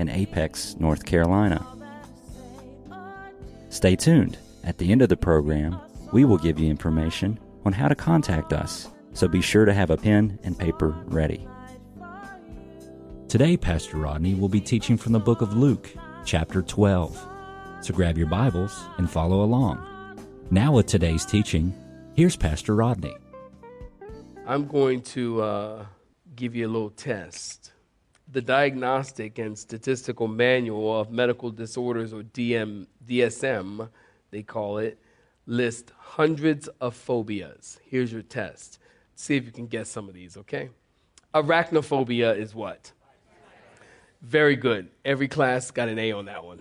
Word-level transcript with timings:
in 0.00 0.08
Apex, 0.08 0.76
North 0.80 1.04
Carolina. 1.04 1.64
Stay 3.68 3.94
tuned. 3.94 4.38
At 4.64 4.78
the 4.78 4.90
end 4.90 5.02
of 5.02 5.08
the 5.08 5.16
program, 5.16 5.78
we 6.12 6.24
will 6.24 6.38
give 6.38 6.58
you 6.58 6.68
information 6.68 7.38
on 7.64 7.72
how 7.72 7.86
to 7.86 7.94
contact 7.94 8.52
us, 8.52 8.88
so 9.12 9.28
be 9.28 9.42
sure 9.42 9.64
to 9.64 9.74
have 9.74 9.90
a 9.90 9.96
pen 9.96 10.38
and 10.42 10.58
paper 10.58 10.96
ready. 11.06 11.46
Today, 13.28 13.56
Pastor 13.56 13.98
Rodney 13.98 14.34
will 14.34 14.48
be 14.48 14.60
teaching 14.60 14.96
from 14.96 15.12
the 15.12 15.20
book 15.20 15.40
of 15.40 15.54
Luke, 15.54 15.90
chapter 16.24 16.62
12. 16.62 17.28
So 17.82 17.94
grab 17.94 18.18
your 18.18 18.26
Bibles 18.26 18.82
and 18.98 19.08
follow 19.08 19.44
along. 19.44 19.86
Now, 20.50 20.72
with 20.72 20.86
today's 20.86 21.24
teaching, 21.24 21.72
here's 22.14 22.36
Pastor 22.36 22.74
Rodney. 22.74 23.16
I'm 24.46 24.66
going 24.66 25.02
to 25.02 25.42
uh, 25.42 25.86
give 26.34 26.56
you 26.56 26.66
a 26.66 26.72
little 26.72 26.90
test. 26.90 27.72
The 28.32 28.40
Diagnostic 28.40 29.38
and 29.38 29.58
Statistical 29.58 30.28
Manual 30.28 31.00
of 31.00 31.10
Medical 31.10 31.50
Disorders, 31.50 32.12
or 32.12 32.22
DM, 32.22 32.86
DSM, 33.06 33.88
they 34.30 34.42
call 34.42 34.78
it, 34.78 34.98
lists 35.46 35.92
hundreds 35.98 36.68
of 36.80 36.94
phobias. 36.94 37.80
Here's 37.84 38.12
your 38.12 38.22
test. 38.22 38.78
See 39.16 39.36
if 39.36 39.44
you 39.44 39.52
can 39.52 39.66
guess 39.66 39.88
some 39.88 40.08
of 40.08 40.14
these, 40.14 40.36
okay? 40.36 40.70
Arachnophobia 41.34 42.36
is 42.36 42.54
what? 42.54 42.92
Very 44.22 44.54
good. 44.54 44.88
Every 45.04 45.28
class 45.28 45.70
got 45.70 45.88
an 45.88 45.98
A 45.98 46.12
on 46.12 46.26
that 46.26 46.44
one. 46.44 46.60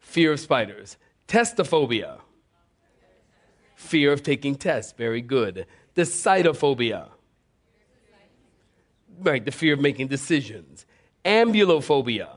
Fear 0.00 0.32
of 0.32 0.40
spiders. 0.40 0.96
Testophobia. 1.28 2.20
Fear 3.74 4.12
of 4.12 4.22
taking 4.22 4.54
tests. 4.54 4.92
Very 4.92 5.20
good. 5.20 5.66
Decidophobia. 5.94 7.08
Right, 9.18 9.44
the 9.44 9.50
fear 9.50 9.74
of 9.74 9.80
making 9.80 10.08
decisions. 10.08 10.86
Ambulophobia. 11.24 12.28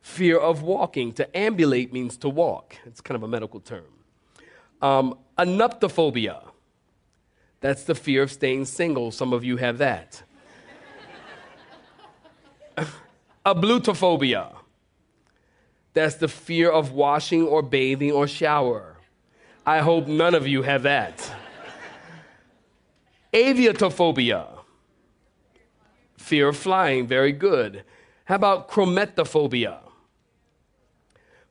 Fear 0.00 0.38
of 0.38 0.62
walking. 0.62 1.12
To 1.12 1.36
ambulate 1.36 1.92
means 1.92 2.16
to 2.18 2.28
walk. 2.28 2.76
It's 2.86 3.00
kind 3.00 3.16
of 3.16 3.22
a 3.22 3.28
medical 3.28 3.60
term. 3.60 3.84
Um, 4.80 5.18
anuptophobia. 5.38 6.42
That's 7.60 7.84
the 7.84 7.94
fear 7.94 8.22
of 8.22 8.32
staying 8.32 8.66
single. 8.66 9.10
Some 9.10 9.32
of 9.32 9.44
you 9.44 9.56
have 9.56 9.78
that. 9.78 10.22
Ablutophobia. 13.46 14.54
That's 15.94 16.16
the 16.16 16.28
fear 16.28 16.70
of 16.70 16.92
washing 16.92 17.42
or 17.42 17.62
bathing 17.62 18.12
or 18.12 18.28
shower. 18.28 18.96
I 19.66 19.80
hope 19.80 20.06
none 20.06 20.34
of 20.34 20.46
you 20.46 20.62
have 20.62 20.84
that. 20.84 21.30
Aviatophobia. 23.32 24.57
Fear 26.18 26.48
of 26.48 26.56
flying, 26.56 27.06
very 27.06 27.32
good. 27.32 27.84
How 28.24 28.34
about 28.34 28.68
chromatophobia? 28.68 29.78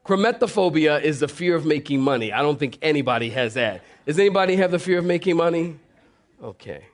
Chromatophobia 0.05 1.01
is 1.01 1.19
the 1.21 1.27
fear 1.27 1.55
of 1.55 1.65
making 1.65 2.01
money. 2.01 2.31
I 2.31 2.41
don't 2.41 2.59
think 2.59 2.77
anybody 2.81 3.29
has 3.31 3.55
that. 3.55 3.83
Does 4.05 4.19
anybody 4.19 4.55
have 4.57 4.71
the 4.71 4.79
fear 4.79 4.99
of 4.99 5.05
making 5.05 5.37
money? 5.37 5.79
Okay. 6.43 6.85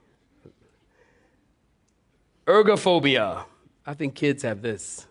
Ergophobia. 2.46 3.44
I 3.86 3.94
think 3.94 4.16
kids 4.16 4.44
have 4.44 4.62
this. 4.62 5.06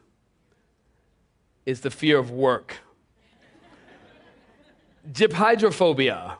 It's 1.66 1.80
the 1.80 1.90
fear 1.90 2.18
of 2.18 2.30
work. 2.30 2.76
Gephyrophobia. 5.10 6.36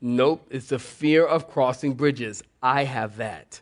Nope, 0.00 0.46
it's 0.50 0.68
the 0.68 0.78
fear 0.78 1.24
of 1.24 1.48
crossing 1.48 1.94
bridges. 1.94 2.42
I 2.62 2.84
have 2.84 3.18
that. 3.18 3.60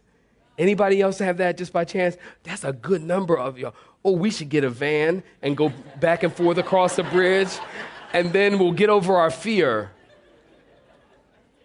Anybody 0.60 1.00
else 1.00 1.18
have 1.20 1.38
that 1.38 1.56
just 1.56 1.72
by 1.72 1.86
chance? 1.86 2.18
That's 2.42 2.64
a 2.64 2.72
good 2.74 3.02
number 3.02 3.36
of 3.36 3.58
y'all. 3.58 3.74
Oh, 4.04 4.12
we 4.12 4.30
should 4.30 4.50
get 4.50 4.62
a 4.62 4.68
van 4.68 5.22
and 5.40 5.56
go 5.56 5.72
back 6.00 6.22
and 6.22 6.30
forth 6.30 6.58
across 6.58 6.96
the 6.96 7.02
bridge, 7.02 7.48
and 8.12 8.30
then 8.30 8.58
we'll 8.58 8.72
get 8.72 8.90
over 8.90 9.16
our 9.16 9.30
fear. 9.30 9.90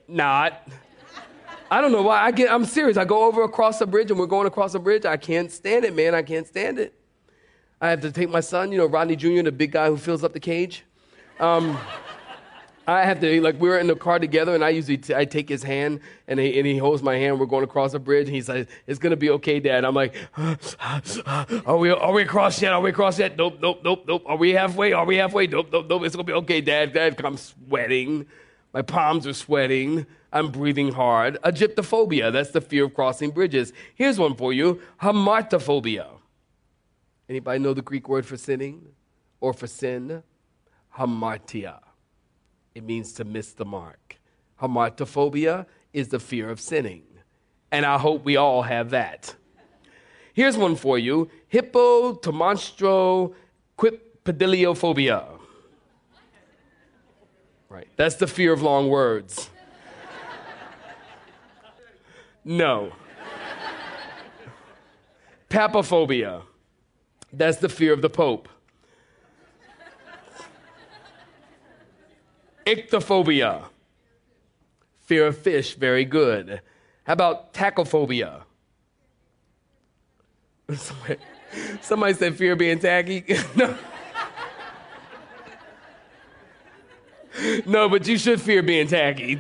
Not. 0.08 0.66
I 1.70 1.82
don't 1.82 1.92
know 1.92 2.04
why. 2.04 2.24
I 2.24 2.32
get. 2.32 2.50
I'm 2.50 2.64
serious. 2.64 2.96
I 2.96 3.04
go 3.04 3.26
over 3.26 3.44
across 3.44 3.80
the 3.80 3.86
bridge, 3.86 4.12
and 4.12 4.18
we're 4.18 4.28
going 4.28 4.48
across 4.48 4.72
the 4.72 4.80
bridge. 4.80 5.04
I 5.04 5.18
can't 5.18 5.52
stand 5.52 5.84
it, 5.84 5.94
man. 5.94 6.16
I 6.16 6.22
can't 6.22 6.48
stand 6.48 6.80
it. 6.80 6.94
I 7.82 7.90
have 7.90 8.00
to 8.00 8.14
take 8.14 8.30
my 8.30 8.40
son, 8.40 8.72
you 8.72 8.78
know, 8.78 8.86
Rodney 8.86 9.18
Jr., 9.18 9.42
the 9.42 9.52
big 9.52 9.74
guy 9.74 9.90
who 9.90 9.98
fills 9.98 10.24
up 10.24 10.32
the 10.32 10.40
cage. 10.40 10.86
Um, 11.42 11.78
I 12.88 13.04
have 13.04 13.20
to 13.22 13.42
like 13.42 13.56
we're 13.60 13.80
in 13.80 13.88
the 13.88 13.96
car 13.96 14.20
together, 14.20 14.54
and 14.54 14.64
I 14.64 14.70
usually 14.70 14.98
t- 14.98 15.16
I 15.16 15.26
take 15.26 15.50
his 15.50 15.64
hand, 15.64 16.02
and 16.28 16.40
he, 16.40 16.58
and 16.58 16.68
he 16.68 16.78
holds 16.78 17.02
my 17.02 17.16
hand. 17.16 17.40
We're 17.40 17.48
going 17.48 17.64
across 17.64 17.94
a 17.94 18.00
bridge, 18.00 18.28
and 18.28 18.36
he's 18.36 18.48
like, 18.48 18.70
"It's 18.86 19.00
gonna 19.00 19.16
be 19.16 19.30
okay, 19.32 19.60
Dad." 19.60 19.86
I'm 19.86 19.96
like, 19.96 20.16
"Are 21.66 21.78
we 21.78 21.90
are 21.90 22.12
we 22.12 22.22
across 22.22 22.62
yet? 22.62 22.74
Are 22.74 22.82
we 22.82 22.92
across 22.92 23.18
yet? 23.18 23.38
Nope, 23.38 23.58
nope, 23.62 23.82
nope, 23.84 24.06
nope. 24.08 24.24
Are 24.26 24.38
we 24.38 24.52
halfway? 24.52 24.94
Are 24.94 25.06
we 25.06 25.16
halfway? 25.16 25.48
Nope, 25.48 25.70
nope, 25.72 25.88
nope. 25.90 26.04
It's 26.04 26.16
gonna 26.16 26.26
be 26.26 26.34
okay, 26.34 26.62
Dad. 26.62 26.94
Dad, 26.94 27.20
I'm 27.24 27.38
sweating. 27.38 28.28
My 28.74 28.82
palms 28.82 29.26
are 29.26 29.34
sweating. 29.34 30.06
I'm 30.32 30.52
breathing 30.52 30.92
hard. 30.92 31.38
Gephyrophobia. 31.44 32.32
That's 32.32 32.52
the 32.52 32.62
fear 32.62 32.86
of 32.86 32.94
crossing 32.94 33.32
bridges. 33.32 33.74
Here's 33.96 34.20
one 34.20 34.36
for 34.36 34.54
you: 34.54 34.82
hamartophobia. 35.02 36.08
Anybody 37.28 37.60
know 37.60 37.74
the 37.74 37.82
Greek 37.82 38.08
word 38.08 38.26
for 38.26 38.38
sinning 38.38 38.90
or 39.40 39.54
for 39.54 39.66
sin? 39.66 40.22
Hamartia. 40.98 41.85
It 42.76 42.84
means 42.84 43.14
to 43.14 43.24
miss 43.24 43.54
the 43.54 43.66
mark. 43.66 44.18
Hamartophobia 44.62 45.66
is 45.94 46.10
the 46.10 46.20
fear 46.20 46.50
of 46.50 46.60
sinning. 46.60 47.04
And 47.72 47.86
I 47.86 47.98
hope 47.98 48.24
we 48.26 48.36
all 48.36 48.62
have 48.64 48.90
that. 48.92 49.34
Here's 50.34 50.58
one 50.58 50.76
for 50.76 51.00
you 51.00 51.30
hippotomonstro 51.52 53.34
Right, 57.70 57.88
that's 57.96 58.16
the 58.16 58.28
fear 58.28 58.54
of 58.54 58.62
long 58.62 58.90
words. 58.90 59.50
No. 62.44 62.92
Papophobia. 65.50 66.44
That's 67.34 67.58
the 67.58 67.70
fear 67.70 67.92
of 67.92 68.02
the 68.02 68.10
Pope. 68.10 68.48
Ichthyophobia. 72.66 73.66
Fear 75.02 75.28
of 75.28 75.38
fish, 75.38 75.76
very 75.76 76.04
good. 76.04 76.62
How 77.04 77.14
about 77.14 77.54
tachophobia? 77.54 78.42
Somebody, 80.76 81.20
somebody 81.82 82.14
said 82.14 82.36
fear 82.36 82.54
of 82.54 82.58
being 82.58 82.80
tacky. 82.80 83.24
no. 83.56 83.78
no, 87.68 87.88
but 87.88 88.08
you 88.08 88.18
should 88.18 88.42
fear 88.42 88.64
being 88.64 88.88
tacky. 88.88 89.40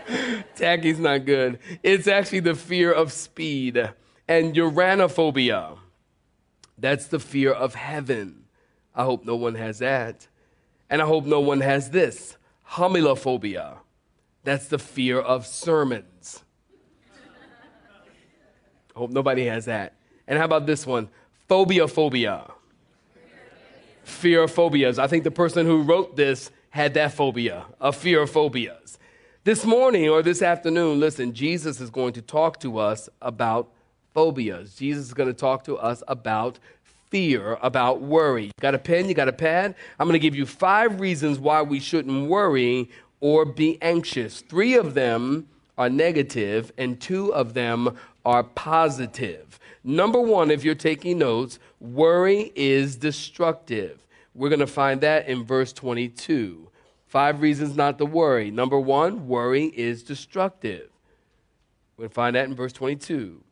Tacky's 0.54 1.00
not 1.00 1.24
good. 1.24 1.58
It's 1.82 2.06
actually 2.06 2.40
the 2.40 2.54
fear 2.54 2.92
of 2.92 3.10
speed. 3.10 3.90
And 4.28 4.54
uranophobia. 4.54 5.76
That's 6.78 7.08
the 7.08 7.18
fear 7.18 7.50
of 7.52 7.74
heaven. 7.74 8.44
I 8.94 9.02
hope 9.02 9.24
no 9.24 9.34
one 9.34 9.56
has 9.56 9.80
that. 9.80 10.28
And 10.88 11.02
I 11.02 11.06
hope 11.06 11.24
no 11.24 11.40
one 11.40 11.62
has 11.62 11.90
this 11.90 12.36
homilophobia. 12.72 13.78
That's 14.44 14.68
the 14.68 14.78
fear 14.78 15.18
of 15.18 15.46
sermons. 15.46 16.42
Hope 18.94 19.10
nobody 19.10 19.46
has 19.46 19.66
that. 19.66 19.94
And 20.26 20.38
how 20.38 20.44
about 20.44 20.66
this 20.66 20.86
one? 20.86 21.08
Phobia 21.48 21.88
phobia. 21.88 22.50
Fear 24.04 24.44
of 24.44 24.52
phobias. 24.52 24.98
I 24.98 25.06
think 25.06 25.24
the 25.24 25.30
person 25.30 25.66
who 25.66 25.82
wrote 25.82 26.16
this 26.16 26.50
had 26.70 26.94
that 26.94 27.12
phobia, 27.12 27.66
a 27.80 27.92
fear 27.92 28.22
of 28.22 28.30
phobias. 28.30 28.98
This 29.44 29.64
morning 29.64 30.08
or 30.08 30.22
this 30.22 30.42
afternoon, 30.42 31.00
listen, 31.00 31.32
Jesus 31.32 31.80
is 31.80 31.90
going 31.90 32.12
to 32.12 32.22
talk 32.22 32.60
to 32.60 32.78
us 32.78 33.08
about 33.20 33.72
phobias. 34.14 34.74
Jesus 34.74 35.06
is 35.06 35.14
going 35.14 35.28
to 35.28 35.34
talk 35.34 35.64
to 35.64 35.76
us 35.76 36.02
about 36.06 36.58
fear, 37.10 37.58
about 37.60 38.00
worry. 38.00 38.52
Got 38.60 38.74
a 38.74 38.78
pen? 38.78 39.08
You 39.08 39.14
got 39.14 39.28
a 39.28 39.32
pad? 39.32 39.74
I'm 39.98 40.06
going 40.06 40.14
to 40.14 40.18
give 40.18 40.36
you 40.36 40.46
five 40.46 41.00
reasons 41.00 41.38
why 41.38 41.62
we 41.62 41.80
shouldn't 41.80 42.28
worry 42.28 42.88
or 43.20 43.44
be 43.44 43.78
anxious. 43.82 44.40
Three 44.40 44.74
of 44.74 44.94
them 44.94 45.48
are 45.76 45.90
negative, 45.90 46.72
and 46.78 47.00
two 47.00 47.32
of 47.34 47.54
them 47.54 47.96
are 48.24 48.44
positive. 48.44 49.58
Number 49.82 50.20
one, 50.20 50.50
if 50.50 50.64
you're 50.64 50.74
taking 50.74 51.18
notes, 51.18 51.58
worry 51.80 52.52
is 52.54 52.96
destructive. 52.96 54.06
We're 54.34 54.50
going 54.50 54.60
to 54.60 54.66
find 54.66 55.00
that 55.00 55.26
in 55.26 55.44
verse 55.44 55.72
22. 55.72 56.68
Five 57.06 57.40
reasons 57.40 57.76
not 57.76 57.98
to 57.98 58.04
worry. 58.04 58.50
Number 58.50 58.78
one, 58.78 59.26
worry 59.26 59.64
is 59.64 60.02
destructive. 60.02 60.90
We're 61.96 62.04
going 62.04 62.10
to 62.10 62.14
find 62.14 62.36
that 62.36 62.44
in 62.44 62.54
verse 62.54 62.72
22. 62.72 63.42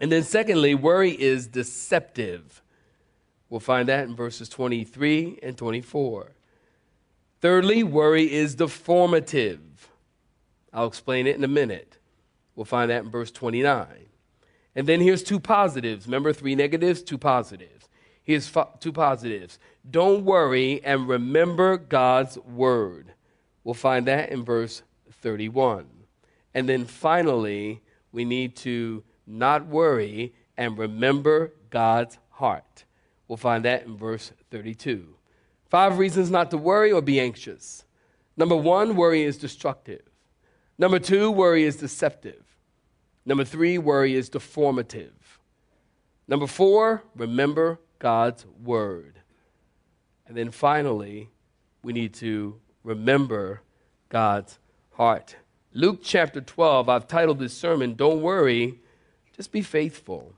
And 0.00 0.10
then, 0.10 0.24
secondly, 0.24 0.74
worry 0.74 1.12
is 1.12 1.46
deceptive. 1.46 2.62
We'll 3.50 3.60
find 3.60 3.88
that 3.88 4.04
in 4.04 4.16
verses 4.16 4.48
23 4.48 5.38
and 5.42 5.56
24. 5.56 6.32
Thirdly, 7.40 7.82
worry 7.82 8.32
is 8.32 8.56
deformative. 8.56 9.60
I'll 10.72 10.86
explain 10.86 11.26
it 11.26 11.36
in 11.36 11.44
a 11.44 11.48
minute. 11.48 11.98
We'll 12.56 12.64
find 12.64 12.90
that 12.90 13.04
in 13.04 13.10
verse 13.10 13.30
29. 13.30 13.86
And 14.74 14.86
then 14.86 15.00
here's 15.00 15.22
two 15.22 15.38
positives. 15.38 16.06
Remember, 16.06 16.32
three 16.32 16.54
negatives, 16.54 17.02
two 17.02 17.18
positives. 17.18 17.88
Here's 18.22 18.48
fo- 18.48 18.70
two 18.80 18.92
positives. 18.92 19.58
Don't 19.88 20.24
worry 20.24 20.82
and 20.82 21.06
remember 21.06 21.76
God's 21.76 22.38
word. 22.38 23.12
We'll 23.62 23.74
find 23.74 24.06
that 24.06 24.30
in 24.30 24.44
verse 24.44 24.82
31. 25.20 25.86
And 26.54 26.68
then 26.68 26.86
finally, 26.86 27.82
we 28.12 28.24
need 28.24 28.56
to 28.56 29.04
not 29.26 29.66
worry 29.66 30.34
and 30.56 30.78
remember 30.78 31.52
God's 31.70 32.18
heart. 32.30 32.84
We'll 33.28 33.36
find 33.36 33.64
that 33.64 33.84
in 33.84 33.96
verse 33.96 34.32
32. 34.50 35.16
Five 35.68 35.98
reasons 35.98 36.30
not 36.30 36.50
to 36.50 36.58
worry 36.58 36.92
or 36.92 37.00
be 37.00 37.18
anxious. 37.18 37.84
Number 38.36 38.56
one, 38.56 38.96
worry 38.96 39.22
is 39.22 39.38
destructive. 39.38 40.02
Number 40.78 40.98
two, 40.98 41.30
worry 41.30 41.64
is 41.64 41.76
deceptive. 41.76 42.44
Number 43.24 43.44
three, 43.44 43.78
worry 43.78 44.14
is 44.14 44.28
deformative. 44.28 45.12
Number 46.26 46.46
four, 46.46 47.04
remember 47.14 47.80
God's 47.98 48.44
word. 48.62 49.20
And 50.26 50.36
then 50.36 50.50
finally, 50.50 51.30
we 51.82 51.92
need 51.92 52.14
to 52.14 52.60
remember 52.82 53.62
God's 54.08 54.58
heart. 54.92 55.36
Luke 55.72 56.00
chapter 56.02 56.40
12, 56.40 56.88
I've 56.88 57.08
titled 57.08 57.38
this 57.38 57.56
sermon, 57.56 57.94
Don't 57.94 58.22
Worry, 58.22 58.80
Just 59.36 59.52
Be 59.52 59.62
Faithful. 59.62 60.34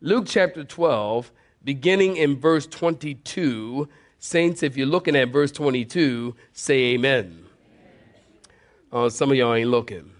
Luke 0.00 0.24
chapter 0.26 0.64
12, 0.64 1.32
beginning 1.68 2.16
in 2.16 2.40
verse 2.40 2.66
22. 2.66 3.86
Saints, 4.18 4.62
if 4.62 4.74
you're 4.74 4.86
looking 4.86 5.14
at 5.14 5.28
verse 5.28 5.52
22, 5.52 6.34
say 6.54 6.94
amen. 6.94 7.44
Oh, 8.90 9.10
some 9.10 9.30
of 9.30 9.36
y'all 9.36 9.52
ain't 9.52 9.68
looking. 9.68 10.10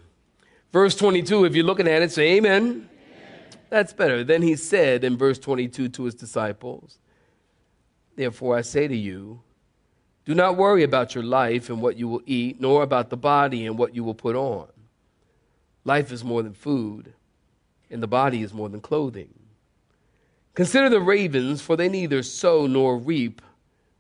Verse 0.74 0.94
22, 0.94 1.46
if 1.46 1.56
you're 1.56 1.64
looking 1.64 1.88
at 1.88 2.02
it, 2.02 2.12
say 2.12 2.36
amen. 2.36 2.62
amen. 2.62 2.88
That's 3.70 3.94
better. 3.94 4.22
Then 4.24 4.42
he 4.42 4.56
said 4.56 5.04
in 5.04 5.16
verse 5.16 5.38
22 5.38 5.88
to 5.88 6.04
his 6.04 6.14
disciples, 6.14 6.98
Therefore 8.14 8.58
I 8.58 8.60
say 8.60 8.86
to 8.86 8.96
you, 8.96 9.40
do 10.26 10.34
not 10.34 10.58
worry 10.58 10.82
about 10.82 11.14
your 11.14 11.24
life 11.24 11.70
and 11.70 11.80
what 11.80 11.96
you 11.96 12.08
will 12.08 12.22
eat, 12.26 12.60
nor 12.60 12.82
about 12.82 13.08
the 13.08 13.16
body 13.16 13.64
and 13.64 13.78
what 13.78 13.94
you 13.94 14.04
will 14.04 14.12
put 14.12 14.36
on. 14.36 14.68
Life 15.82 16.12
is 16.12 16.22
more 16.22 16.42
than 16.42 16.52
food, 16.52 17.14
and 17.90 18.02
the 18.02 18.06
body 18.06 18.42
is 18.42 18.52
more 18.52 18.68
than 18.68 18.82
clothing. 18.82 19.37
Consider 20.58 20.90
the 20.90 21.00
ravens, 21.00 21.62
for 21.62 21.76
they 21.76 21.88
neither 21.88 22.20
sow 22.20 22.66
nor 22.66 22.98
reap, 22.98 23.42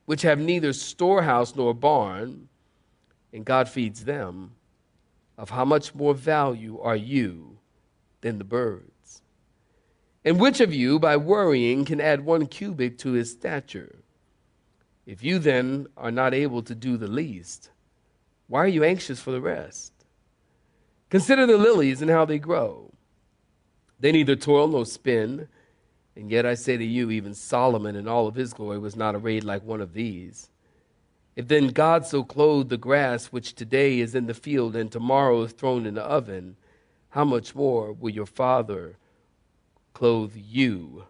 which 0.06 0.22
have 0.22 0.40
neither 0.40 0.72
storehouse 0.72 1.54
nor 1.54 1.72
barn, 1.72 2.48
and 3.32 3.44
God 3.44 3.68
feeds 3.68 4.04
them. 4.04 4.56
Of 5.36 5.50
how 5.50 5.64
much 5.64 5.94
more 5.94 6.14
value 6.14 6.80
are 6.80 6.96
you 6.96 7.58
than 8.22 8.38
the 8.38 8.44
birds? 8.44 9.22
And 10.24 10.40
which 10.40 10.58
of 10.58 10.74
you, 10.74 10.98
by 10.98 11.16
worrying, 11.16 11.84
can 11.84 12.00
add 12.00 12.24
one 12.24 12.48
cubit 12.48 12.98
to 12.98 13.12
his 13.12 13.30
stature? 13.30 14.00
If 15.06 15.22
you 15.22 15.38
then 15.38 15.86
are 15.96 16.10
not 16.10 16.34
able 16.34 16.64
to 16.64 16.74
do 16.74 16.96
the 16.96 17.06
least, 17.06 17.70
why 18.48 18.64
are 18.64 18.66
you 18.66 18.82
anxious 18.82 19.20
for 19.20 19.30
the 19.30 19.40
rest? 19.40 19.92
Consider 21.08 21.46
the 21.46 21.56
lilies 21.56 22.02
and 22.02 22.10
how 22.10 22.24
they 22.24 22.40
grow. 22.40 22.92
They 24.00 24.10
neither 24.10 24.34
toil 24.34 24.66
nor 24.66 24.86
spin. 24.86 25.46
And 26.18 26.32
yet 26.32 26.44
I 26.44 26.54
say 26.54 26.76
to 26.76 26.84
you, 26.84 27.12
even 27.12 27.32
Solomon 27.32 27.94
in 27.94 28.08
all 28.08 28.26
of 28.26 28.34
his 28.34 28.52
glory 28.52 28.80
was 28.80 28.96
not 28.96 29.14
arrayed 29.14 29.44
like 29.44 29.62
one 29.62 29.80
of 29.80 29.92
these. 29.94 30.50
If 31.36 31.46
then 31.46 31.68
God 31.68 32.04
so 32.04 32.24
clothed 32.24 32.70
the 32.70 32.76
grass 32.76 33.26
which 33.26 33.54
today 33.54 34.00
is 34.00 34.16
in 34.16 34.26
the 34.26 34.34
field 34.34 34.74
and 34.74 34.90
tomorrow 34.90 35.42
is 35.42 35.52
thrown 35.52 35.86
in 35.86 35.94
the 35.94 36.02
oven, 36.02 36.56
how 37.10 37.24
much 37.24 37.54
more 37.54 37.92
will 37.92 38.10
your 38.10 38.26
Father 38.26 38.96
clothe 39.94 40.34
you, 40.34 41.04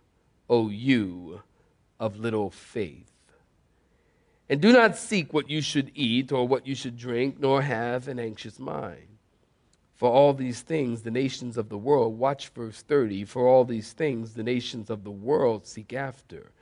O 0.50 0.68
you 0.68 1.40
of 1.98 2.18
little 2.18 2.50
faith? 2.50 3.10
And 4.50 4.60
do 4.60 4.74
not 4.74 4.98
seek 4.98 5.32
what 5.32 5.48
you 5.48 5.62
should 5.62 5.90
eat 5.94 6.32
or 6.32 6.46
what 6.46 6.66
you 6.66 6.74
should 6.74 6.98
drink, 6.98 7.40
nor 7.40 7.62
have 7.62 8.08
an 8.08 8.18
anxious 8.18 8.58
mind. 8.58 9.07
For 9.98 10.08
all 10.08 10.32
these 10.32 10.60
things, 10.60 11.02
the 11.02 11.10
nations 11.10 11.56
of 11.56 11.68
the 11.68 11.76
world, 11.76 12.16
watch 12.16 12.50
verse 12.50 12.82
30, 12.82 13.24
for 13.24 13.48
all 13.48 13.64
these 13.64 13.92
things, 13.92 14.34
the 14.34 14.44
nations 14.44 14.90
of 14.90 15.02
the 15.02 15.10
world 15.10 15.66
seek 15.66 15.92
after. 15.92 16.52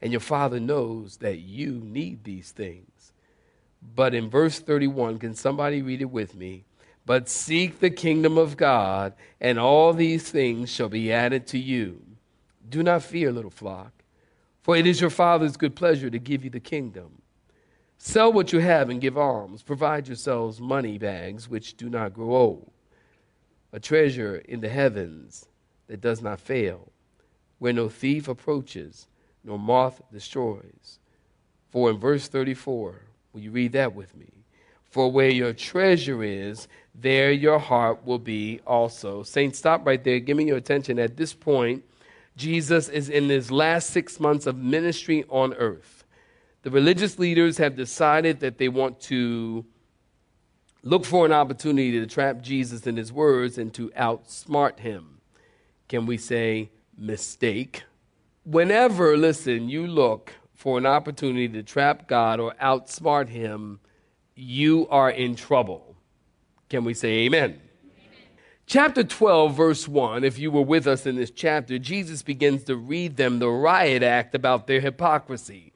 And 0.00 0.12
your 0.12 0.20
Father 0.20 0.58
knows 0.58 1.18
that 1.18 1.40
you 1.40 1.72
need 1.72 2.24
these 2.24 2.52
things. 2.52 3.12
But 3.94 4.14
in 4.14 4.30
verse 4.30 4.60
31, 4.60 5.18
can 5.18 5.34
somebody 5.34 5.82
read 5.82 6.00
it 6.00 6.10
with 6.10 6.34
me? 6.34 6.64
But 7.04 7.28
seek 7.28 7.80
the 7.80 7.90
kingdom 7.90 8.38
of 8.38 8.56
God, 8.56 9.12
and 9.42 9.58
all 9.58 9.92
these 9.92 10.30
things 10.30 10.70
shall 10.70 10.88
be 10.88 11.12
added 11.12 11.46
to 11.48 11.58
you. 11.58 12.00
Do 12.66 12.82
not 12.82 13.02
fear, 13.02 13.30
little 13.30 13.50
flock, 13.50 13.92
for 14.62 14.74
it 14.74 14.86
is 14.86 15.02
your 15.02 15.10
Father's 15.10 15.58
good 15.58 15.76
pleasure 15.76 16.08
to 16.08 16.18
give 16.18 16.44
you 16.44 16.50
the 16.50 16.60
kingdom. 16.60 17.19
Sell 18.02 18.32
what 18.32 18.50
you 18.50 18.60
have 18.60 18.88
and 18.88 18.98
give 18.98 19.18
alms. 19.18 19.62
Provide 19.62 20.08
yourselves 20.08 20.58
money 20.58 20.96
bags 20.96 21.50
which 21.50 21.76
do 21.76 21.90
not 21.90 22.14
grow 22.14 22.34
old, 22.34 22.70
a 23.74 23.78
treasure 23.78 24.36
in 24.36 24.60
the 24.60 24.70
heavens 24.70 25.50
that 25.86 26.00
does 26.00 26.22
not 26.22 26.40
fail, 26.40 26.92
where 27.58 27.74
no 27.74 27.90
thief 27.90 28.26
approaches, 28.26 29.06
nor 29.44 29.58
moth 29.58 30.00
destroys. 30.10 30.98
For 31.68 31.90
in 31.90 31.98
verse 31.98 32.26
34, 32.26 33.02
will 33.34 33.40
you 33.42 33.50
read 33.50 33.72
that 33.72 33.94
with 33.94 34.16
me? 34.16 34.32
For 34.82 35.12
where 35.12 35.28
your 35.28 35.52
treasure 35.52 36.24
is, 36.24 36.68
there 36.94 37.32
your 37.32 37.58
heart 37.58 38.06
will 38.06 38.18
be 38.18 38.60
also. 38.66 39.22
Saints, 39.22 39.58
stop 39.58 39.86
right 39.86 40.02
there. 40.02 40.20
Give 40.20 40.38
me 40.38 40.46
your 40.46 40.56
attention. 40.56 40.98
At 40.98 41.18
this 41.18 41.34
point, 41.34 41.84
Jesus 42.34 42.88
is 42.88 43.10
in 43.10 43.28
his 43.28 43.52
last 43.52 43.90
six 43.90 44.18
months 44.18 44.46
of 44.46 44.56
ministry 44.56 45.26
on 45.28 45.52
earth 45.52 45.99
the 46.62 46.70
religious 46.70 47.18
leaders 47.18 47.58
have 47.58 47.76
decided 47.76 48.40
that 48.40 48.58
they 48.58 48.68
want 48.68 49.00
to 49.02 49.64
look 50.82 51.04
for 51.04 51.26
an 51.26 51.32
opportunity 51.32 51.92
to 51.92 52.06
trap 52.06 52.40
Jesus 52.40 52.86
in 52.86 52.96
his 52.96 53.12
words 53.12 53.58
and 53.58 53.72
to 53.74 53.88
outsmart 53.90 54.80
him. 54.80 55.20
Can 55.88 56.06
we 56.06 56.16
say 56.16 56.70
mistake? 56.96 57.84
Whenever, 58.44 59.16
listen, 59.16 59.68
you 59.68 59.86
look 59.86 60.32
for 60.54 60.78
an 60.78 60.86
opportunity 60.86 61.48
to 61.48 61.62
trap 61.62 62.06
God 62.06 62.40
or 62.40 62.54
outsmart 62.62 63.28
him, 63.28 63.80
you 64.34 64.86
are 64.88 65.10
in 65.10 65.34
trouble. 65.34 65.96
Can 66.68 66.84
we 66.84 66.94
say 66.94 67.24
amen? 67.26 67.60
Chapter 68.66 69.02
12, 69.02 69.54
verse 69.56 69.88
1, 69.88 70.22
if 70.22 70.38
you 70.38 70.50
were 70.50 70.62
with 70.62 70.86
us 70.86 71.04
in 71.04 71.16
this 71.16 71.32
chapter, 71.32 71.78
Jesus 71.78 72.22
begins 72.22 72.62
to 72.64 72.76
read 72.76 73.16
them 73.16 73.38
the 73.38 73.48
riot 73.48 74.02
act 74.02 74.34
about 74.34 74.66
their 74.66 74.80
hypocrisy. 74.80 75.69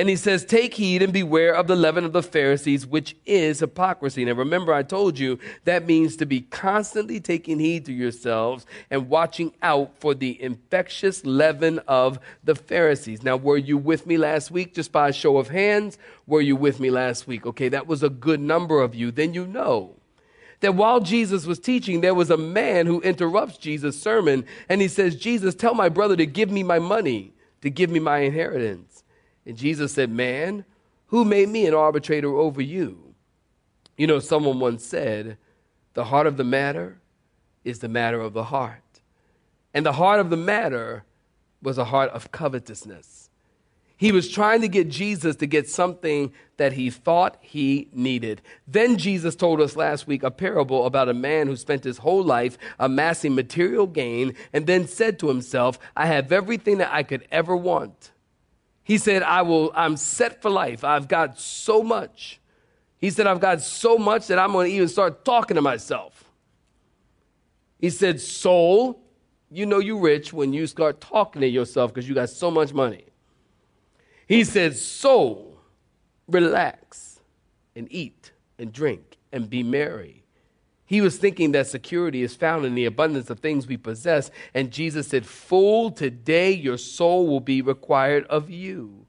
And 0.00 0.08
he 0.08 0.16
says, 0.16 0.46
Take 0.46 0.72
heed 0.72 1.02
and 1.02 1.12
beware 1.12 1.54
of 1.54 1.66
the 1.66 1.76
leaven 1.76 2.06
of 2.06 2.14
the 2.14 2.22
Pharisees, 2.22 2.86
which 2.86 3.14
is 3.26 3.60
hypocrisy. 3.60 4.24
Now, 4.24 4.32
remember, 4.32 4.72
I 4.72 4.82
told 4.82 5.18
you 5.18 5.38
that 5.64 5.86
means 5.86 6.16
to 6.16 6.24
be 6.24 6.40
constantly 6.40 7.20
taking 7.20 7.58
heed 7.58 7.84
to 7.84 7.92
yourselves 7.92 8.64
and 8.90 9.10
watching 9.10 9.52
out 9.60 9.90
for 10.00 10.14
the 10.14 10.42
infectious 10.42 11.26
leaven 11.26 11.80
of 11.80 12.18
the 12.42 12.54
Pharisees. 12.54 13.22
Now, 13.22 13.36
were 13.36 13.58
you 13.58 13.76
with 13.76 14.06
me 14.06 14.16
last 14.16 14.50
week? 14.50 14.72
Just 14.72 14.90
by 14.90 15.10
a 15.10 15.12
show 15.12 15.36
of 15.36 15.48
hands, 15.48 15.98
were 16.26 16.40
you 16.40 16.56
with 16.56 16.80
me 16.80 16.90
last 16.90 17.26
week? 17.26 17.44
Okay, 17.44 17.68
that 17.68 17.86
was 17.86 18.02
a 18.02 18.08
good 18.08 18.40
number 18.40 18.80
of 18.80 18.94
you. 18.94 19.10
Then 19.10 19.34
you 19.34 19.46
know 19.46 19.96
that 20.60 20.76
while 20.76 21.00
Jesus 21.00 21.44
was 21.44 21.58
teaching, 21.58 22.00
there 22.00 22.14
was 22.14 22.30
a 22.30 22.38
man 22.38 22.86
who 22.86 23.02
interrupts 23.02 23.58
Jesus' 23.58 24.00
sermon 24.00 24.46
and 24.66 24.80
he 24.80 24.88
says, 24.88 25.14
Jesus, 25.14 25.54
tell 25.54 25.74
my 25.74 25.90
brother 25.90 26.16
to 26.16 26.24
give 26.24 26.50
me 26.50 26.62
my 26.62 26.78
money, 26.78 27.34
to 27.60 27.68
give 27.68 27.90
me 27.90 28.00
my 28.00 28.20
inheritance. 28.20 29.04
And 29.46 29.56
Jesus 29.56 29.92
said, 29.92 30.10
Man, 30.10 30.64
who 31.06 31.24
made 31.24 31.48
me 31.48 31.66
an 31.66 31.74
arbitrator 31.74 32.36
over 32.36 32.62
you? 32.62 33.14
You 33.96 34.06
know, 34.06 34.18
someone 34.18 34.60
once 34.60 34.84
said, 34.84 35.36
The 35.94 36.04
heart 36.04 36.26
of 36.26 36.36
the 36.36 36.44
matter 36.44 37.00
is 37.64 37.80
the 37.80 37.88
matter 37.88 38.20
of 38.20 38.32
the 38.32 38.44
heart. 38.44 39.00
And 39.74 39.84
the 39.84 39.92
heart 39.92 40.20
of 40.20 40.30
the 40.30 40.36
matter 40.36 41.04
was 41.62 41.78
a 41.78 41.84
heart 41.84 42.10
of 42.10 42.32
covetousness. 42.32 43.30
He 44.00 44.12
was 44.12 44.30
trying 44.30 44.62
to 44.62 44.68
get 44.68 44.88
Jesus 44.88 45.36
to 45.36 45.46
get 45.46 45.68
something 45.68 46.32
that 46.56 46.72
he 46.72 46.88
thought 46.88 47.36
he 47.42 47.88
needed. 47.92 48.40
Then 48.66 48.96
Jesus 48.96 49.36
told 49.36 49.60
us 49.60 49.76
last 49.76 50.06
week 50.06 50.22
a 50.22 50.30
parable 50.30 50.86
about 50.86 51.10
a 51.10 51.14
man 51.14 51.48
who 51.48 51.56
spent 51.56 51.84
his 51.84 51.98
whole 51.98 52.24
life 52.24 52.56
amassing 52.78 53.34
material 53.34 53.86
gain 53.86 54.34
and 54.54 54.66
then 54.66 54.88
said 54.88 55.18
to 55.18 55.28
himself, 55.28 55.78
I 55.94 56.06
have 56.06 56.32
everything 56.32 56.78
that 56.78 56.90
I 56.90 57.02
could 57.02 57.28
ever 57.30 57.54
want. 57.54 58.10
He 58.90 58.98
said, 58.98 59.22
I 59.22 59.42
will, 59.42 59.70
I'm 59.72 59.96
set 59.96 60.42
for 60.42 60.50
life. 60.50 60.82
I've 60.82 61.06
got 61.06 61.38
so 61.38 61.80
much. 61.80 62.40
He 62.98 63.10
said, 63.10 63.28
I've 63.28 63.38
got 63.38 63.60
so 63.60 63.96
much 63.96 64.26
that 64.26 64.36
I'm 64.36 64.50
going 64.50 64.68
to 64.68 64.74
even 64.74 64.88
start 64.88 65.24
talking 65.24 65.54
to 65.54 65.62
myself. 65.62 66.24
He 67.78 67.88
said, 67.88 68.20
Soul, 68.20 69.00
you 69.48 69.64
know 69.64 69.78
you 69.78 69.96
rich 69.96 70.32
when 70.32 70.52
you 70.52 70.66
start 70.66 71.00
talking 71.00 71.40
to 71.40 71.46
yourself 71.46 71.94
because 71.94 72.08
you 72.08 72.16
got 72.16 72.30
so 72.30 72.50
much 72.50 72.74
money. 72.74 73.04
He 74.26 74.42
said, 74.42 74.76
Soul, 74.76 75.60
relax 76.26 77.20
and 77.76 77.86
eat 77.92 78.32
and 78.58 78.72
drink 78.72 79.18
and 79.30 79.48
be 79.48 79.62
merry. 79.62 80.19
He 80.90 81.00
was 81.00 81.18
thinking 81.18 81.52
that 81.52 81.68
security 81.68 82.24
is 82.24 82.34
found 82.34 82.64
in 82.64 82.74
the 82.74 82.84
abundance 82.84 83.30
of 83.30 83.38
things 83.38 83.68
we 83.68 83.76
possess. 83.76 84.28
And 84.54 84.72
Jesus 84.72 85.06
said, 85.06 85.24
Fool, 85.24 85.92
today 85.92 86.50
your 86.50 86.78
soul 86.78 87.28
will 87.28 87.38
be 87.38 87.62
required 87.62 88.26
of 88.26 88.50
you. 88.50 89.06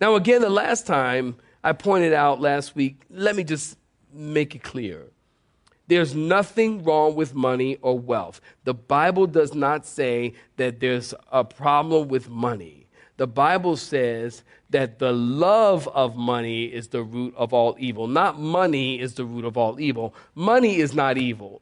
Now, 0.00 0.14
again, 0.14 0.40
the 0.40 0.48
last 0.48 0.86
time 0.86 1.34
I 1.64 1.72
pointed 1.72 2.12
out 2.12 2.40
last 2.40 2.76
week, 2.76 3.02
let 3.10 3.34
me 3.34 3.42
just 3.42 3.76
make 4.12 4.54
it 4.54 4.62
clear. 4.62 5.08
There's 5.88 6.14
nothing 6.14 6.84
wrong 6.84 7.16
with 7.16 7.34
money 7.34 7.76
or 7.82 7.98
wealth. 7.98 8.40
The 8.62 8.74
Bible 8.74 9.26
does 9.26 9.52
not 9.52 9.84
say 9.84 10.34
that 10.58 10.78
there's 10.78 11.12
a 11.32 11.42
problem 11.42 12.06
with 12.06 12.28
money 12.28 12.79
the 13.20 13.26
Bible 13.26 13.76
says 13.76 14.44
that 14.70 14.98
the 14.98 15.12
love 15.12 15.86
of 15.88 16.16
money 16.16 16.64
is 16.64 16.88
the 16.88 17.02
root 17.02 17.34
of 17.36 17.52
all 17.52 17.76
evil. 17.78 18.06
Not 18.06 18.40
money 18.40 18.98
is 18.98 19.12
the 19.12 19.26
root 19.26 19.44
of 19.44 19.58
all 19.58 19.78
evil. 19.78 20.14
Money 20.34 20.76
is 20.76 20.94
not 20.94 21.18
evil. 21.18 21.60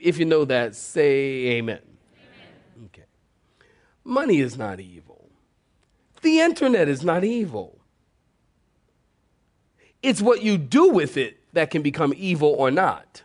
If 0.00 0.18
you 0.18 0.24
know 0.24 0.44
that, 0.46 0.74
say 0.74 1.52
amen. 1.52 1.78
amen. 1.78 2.86
Okay. 2.86 3.04
Money 4.02 4.40
is 4.40 4.58
not 4.58 4.80
evil. 4.80 5.30
The 6.20 6.40
internet 6.40 6.88
is 6.88 7.04
not 7.04 7.22
evil. 7.22 7.78
It's 10.02 10.20
what 10.20 10.42
you 10.42 10.58
do 10.58 10.88
with 10.90 11.16
it 11.16 11.38
that 11.52 11.70
can 11.70 11.82
become 11.82 12.12
evil 12.16 12.56
or 12.58 12.72
not. 12.72 13.22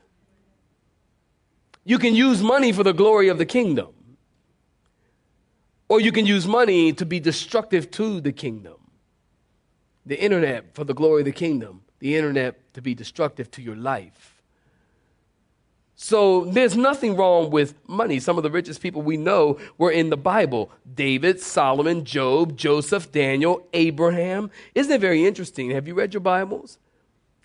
You 1.83 1.97
can 1.97 2.13
use 2.13 2.43
money 2.43 2.71
for 2.71 2.83
the 2.83 2.93
glory 2.93 3.29
of 3.29 3.39
the 3.39 3.47
kingdom. 3.47 3.96
Or 5.89 6.01
you 6.01 6.11
can 6.11 6.25
use 6.25 6.47
money 6.47 6.91
to 6.93 7.05
be 7.05 7.19
destructive 7.19 7.89
to 7.91 8.19
the 8.19 8.31
kingdom. 8.31 8.75
The 10.05 10.21
internet 10.21 10.73
for 10.73 10.83
the 10.83 10.93
glory 10.93 11.21
of 11.21 11.25
the 11.25 11.31
kingdom, 11.31 11.81
the 11.99 12.15
internet 12.15 12.73
to 12.73 12.81
be 12.81 12.93
destructive 12.93 13.49
to 13.51 13.61
your 13.61 13.75
life. 13.75 14.37
So 15.99 16.45
there's 16.45 16.77
nothing 16.77 17.15
wrong 17.15 17.49
with 17.49 17.73
money. 17.87 18.19
Some 18.19 18.37
of 18.37 18.43
the 18.43 18.51
richest 18.51 18.81
people 18.81 19.01
we 19.01 19.17
know 19.17 19.57
were 19.79 19.89
in 19.89 20.11
the 20.11 20.17
Bible 20.17 20.71
David, 20.93 21.41
Solomon, 21.41 22.05
Job, 22.05 22.55
Joseph, 22.55 23.11
Daniel, 23.11 23.65
Abraham. 23.73 24.51
Isn't 24.75 24.93
it 24.93 25.01
very 25.01 25.25
interesting? 25.25 25.71
Have 25.71 25.87
you 25.87 25.95
read 25.95 26.13
your 26.13 26.21
Bibles? 26.21 26.77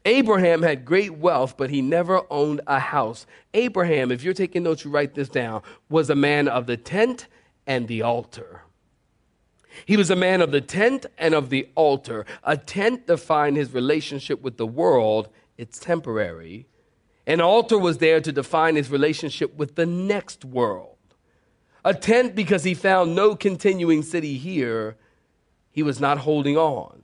Abraham 0.04 0.62
had 0.62 0.84
great 0.84 1.16
wealth, 1.16 1.56
but 1.56 1.70
he 1.70 1.80
never 1.80 2.22
owned 2.30 2.60
a 2.66 2.78
house. 2.78 3.24
Abraham, 3.54 4.10
if 4.10 4.22
you're 4.22 4.34
taking 4.34 4.64
notes, 4.64 4.84
you 4.84 4.90
write 4.90 5.14
this 5.14 5.28
down, 5.28 5.62
was 5.88 6.10
a 6.10 6.14
man 6.14 6.46
of 6.48 6.66
the 6.66 6.76
tent 6.76 7.28
and 7.66 7.88
the 7.88 8.02
altar. 8.02 8.62
He 9.86 9.96
was 9.96 10.10
a 10.10 10.16
man 10.16 10.40
of 10.40 10.50
the 10.50 10.60
tent 10.60 11.06
and 11.18 11.34
of 11.34 11.48
the 11.48 11.68
altar. 11.74 12.26
A 12.44 12.56
tent 12.56 13.06
defined 13.06 13.56
his 13.56 13.72
relationship 13.72 14.42
with 14.42 14.56
the 14.56 14.66
world, 14.66 15.28
it's 15.56 15.78
temporary. 15.78 16.66
An 17.26 17.40
altar 17.40 17.78
was 17.78 17.98
there 17.98 18.20
to 18.20 18.32
define 18.32 18.76
his 18.76 18.90
relationship 18.90 19.56
with 19.56 19.76
the 19.76 19.86
next 19.86 20.44
world. 20.44 20.96
A 21.84 21.94
tent 21.94 22.34
because 22.34 22.64
he 22.64 22.74
found 22.74 23.14
no 23.14 23.34
continuing 23.34 24.02
city 24.02 24.38
here, 24.38 24.96
he 25.70 25.82
was 25.82 26.00
not 26.00 26.18
holding 26.18 26.56
on. 26.56 27.02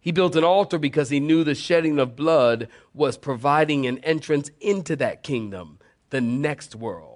He 0.00 0.10
built 0.10 0.34
an 0.34 0.44
altar 0.44 0.78
because 0.78 1.10
he 1.10 1.20
knew 1.20 1.44
the 1.44 1.54
shedding 1.54 1.98
of 1.98 2.16
blood 2.16 2.68
was 2.92 3.16
providing 3.16 3.86
an 3.86 3.98
entrance 3.98 4.50
into 4.60 4.96
that 4.96 5.22
kingdom, 5.22 5.78
the 6.10 6.20
next 6.20 6.74
world. 6.74 7.11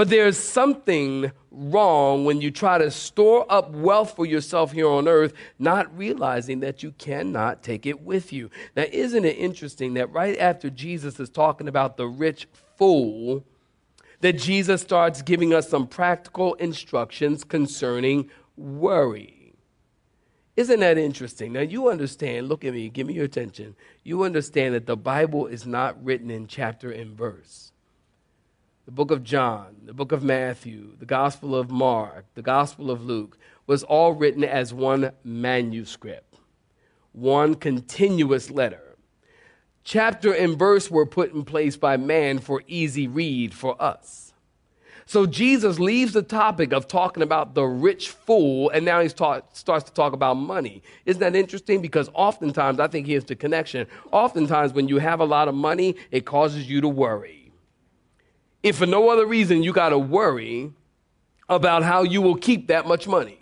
But 0.00 0.08
there's 0.08 0.38
something 0.38 1.30
wrong 1.50 2.24
when 2.24 2.40
you 2.40 2.50
try 2.50 2.78
to 2.78 2.90
store 2.90 3.44
up 3.50 3.72
wealth 3.72 4.16
for 4.16 4.24
yourself 4.24 4.72
here 4.72 4.88
on 4.88 5.06
earth, 5.06 5.34
not 5.58 5.94
realizing 5.94 6.60
that 6.60 6.82
you 6.82 6.92
cannot 6.92 7.62
take 7.62 7.84
it 7.84 8.00
with 8.00 8.32
you. 8.32 8.48
Now, 8.74 8.86
isn't 8.90 9.26
it 9.26 9.36
interesting 9.36 9.92
that 9.92 10.10
right 10.10 10.38
after 10.38 10.70
Jesus 10.70 11.20
is 11.20 11.28
talking 11.28 11.68
about 11.68 11.98
the 11.98 12.06
rich 12.06 12.48
fool, 12.78 13.44
that 14.22 14.38
Jesus 14.38 14.80
starts 14.80 15.20
giving 15.20 15.52
us 15.52 15.68
some 15.68 15.86
practical 15.86 16.54
instructions 16.54 17.44
concerning 17.44 18.30
worry? 18.56 19.52
Isn't 20.56 20.80
that 20.80 20.96
interesting? 20.96 21.52
Now, 21.52 21.60
you 21.60 21.90
understand, 21.90 22.48
look 22.48 22.64
at 22.64 22.72
me, 22.72 22.88
give 22.88 23.06
me 23.06 23.12
your 23.12 23.26
attention. 23.26 23.76
You 24.02 24.24
understand 24.24 24.74
that 24.74 24.86
the 24.86 24.96
Bible 24.96 25.46
is 25.46 25.66
not 25.66 26.02
written 26.02 26.30
in 26.30 26.46
chapter 26.46 26.90
and 26.90 27.14
verse 27.14 27.70
the 28.90 28.94
book 28.94 29.12
of 29.12 29.22
John, 29.22 29.76
the 29.84 29.94
book 29.94 30.10
of 30.10 30.24
Matthew, 30.24 30.96
the 30.98 31.06
Gospel 31.06 31.54
of 31.54 31.70
Mark, 31.70 32.24
the 32.34 32.42
Gospel 32.42 32.90
of 32.90 33.04
Luke 33.04 33.38
was 33.68 33.84
all 33.84 34.14
written 34.14 34.42
as 34.42 34.74
one 34.74 35.12
manuscript, 35.22 36.40
one 37.12 37.54
continuous 37.54 38.50
letter. 38.50 38.96
Chapter 39.84 40.32
and 40.32 40.58
verse 40.58 40.90
were 40.90 41.06
put 41.06 41.32
in 41.32 41.44
place 41.44 41.76
by 41.76 41.96
man 41.98 42.40
for 42.40 42.64
easy 42.66 43.06
read 43.06 43.54
for 43.54 43.80
us. 43.80 44.32
So 45.06 45.24
Jesus 45.24 45.78
leaves 45.78 46.12
the 46.12 46.22
topic 46.22 46.72
of 46.72 46.88
talking 46.88 47.22
about 47.22 47.54
the 47.54 47.66
rich 47.66 48.08
fool, 48.08 48.70
and 48.70 48.84
now 48.84 49.00
he 49.00 49.08
starts 49.08 49.62
to 49.62 49.92
talk 49.92 50.14
about 50.14 50.34
money. 50.34 50.82
Isn't 51.06 51.20
that 51.20 51.36
interesting? 51.36 51.80
Because 51.80 52.10
oftentimes, 52.12 52.80
I 52.80 52.88
think 52.88 53.06
here's 53.06 53.24
the 53.24 53.36
connection. 53.36 53.86
Oftentimes, 54.10 54.72
when 54.72 54.88
you 54.88 54.98
have 54.98 55.20
a 55.20 55.24
lot 55.24 55.46
of 55.46 55.54
money, 55.54 55.94
it 56.10 56.26
causes 56.26 56.68
you 56.68 56.80
to 56.80 56.88
worry 56.88 57.39
if 58.62 58.76
for 58.76 58.86
no 58.86 59.08
other 59.08 59.26
reason 59.26 59.62
you 59.62 59.72
got 59.72 59.90
to 59.90 59.98
worry 59.98 60.72
about 61.48 61.82
how 61.82 62.02
you 62.02 62.22
will 62.22 62.36
keep 62.36 62.68
that 62.68 62.86
much 62.86 63.06
money. 63.08 63.38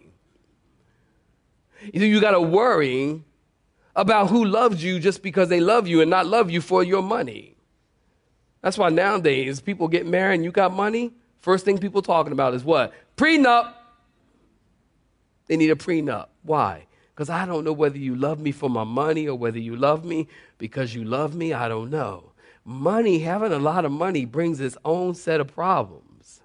You 1.92 2.20
got 2.20 2.32
to 2.32 2.40
worry 2.40 3.22
about 3.94 4.30
who 4.30 4.44
loves 4.44 4.82
you 4.82 4.98
just 4.98 5.22
because 5.22 5.48
they 5.48 5.60
love 5.60 5.86
you 5.86 6.00
and 6.00 6.10
not 6.10 6.26
love 6.26 6.50
you 6.50 6.60
for 6.60 6.82
your 6.82 7.02
money. 7.02 7.56
That's 8.62 8.78
why 8.78 8.88
nowadays 8.88 9.60
people 9.60 9.88
get 9.88 10.06
married 10.06 10.36
and 10.36 10.44
you 10.44 10.50
got 10.50 10.72
money. 10.72 11.12
First 11.40 11.64
thing 11.64 11.78
people 11.78 12.02
talking 12.02 12.32
about 12.32 12.54
is 12.54 12.64
what? 12.64 12.92
Prenup. 13.16 13.74
They 15.46 15.56
need 15.56 15.70
a 15.70 15.76
prenup. 15.76 16.28
Why? 16.42 16.86
Because 17.14 17.30
I 17.30 17.46
don't 17.46 17.64
know 17.64 17.72
whether 17.72 17.98
you 17.98 18.14
love 18.14 18.40
me 18.40 18.52
for 18.52 18.68
my 18.70 18.84
money 18.84 19.28
or 19.28 19.36
whether 19.36 19.58
you 19.58 19.76
love 19.76 20.04
me 20.04 20.28
because 20.58 20.94
you 20.94 21.04
love 21.04 21.34
me. 21.34 21.52
I 21.52 21.68
don't 21.68 21.90
know 21.90 22.32
money, 22.68 23.20
having 23.20 23.50
a 23.50 23.58
lot 23.58 23.86
of 23.86 23.90
money, 23.90 24.26
brings 24.26 24.60
its 24.60 24.76
own 24.84 25.14
set 25.14 25.40
of 25.40 25.54
problems. 25.54 26.42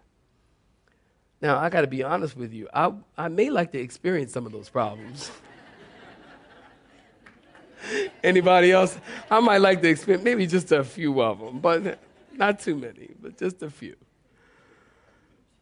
Now, 1.42 1.58
I 1.60 1.70
got 1.70 1.82
to 1.82 1.88
be 1.88 2.02
honest 2.02 2.38
with 2.38 2.54
you. 2.54 2.70
I, 2.74 2.94
I 3.18 3.28
may 3.28 3.50
like 3.50 3.74
to 3.74 3.78
experience 3.78 4.32
some 4.32 4.46
of 4.46 4.54
those 4.54 4.70
problems. 4.70 5.30
Anybody 8.24 8.72
else? 8.72 8.98
I 9.30 9.42
might 9.42 9.58
like 9.58 9.82
to 9.82 9.90
experience 9.90 10.24
maybe 10.24 10.48
just 10.48 10.72
a 10.72 10.86
few 10.86 11.22
of 11.22 11.40
them, 11.40 11.60
but 11.60 12.00
not 12.32 12.62
too 12.62 12.78
many, 12.78 13.10
but 13.22 13.38
just 13.38 13.62
a 13.62 13.70
few. 13.70 13.98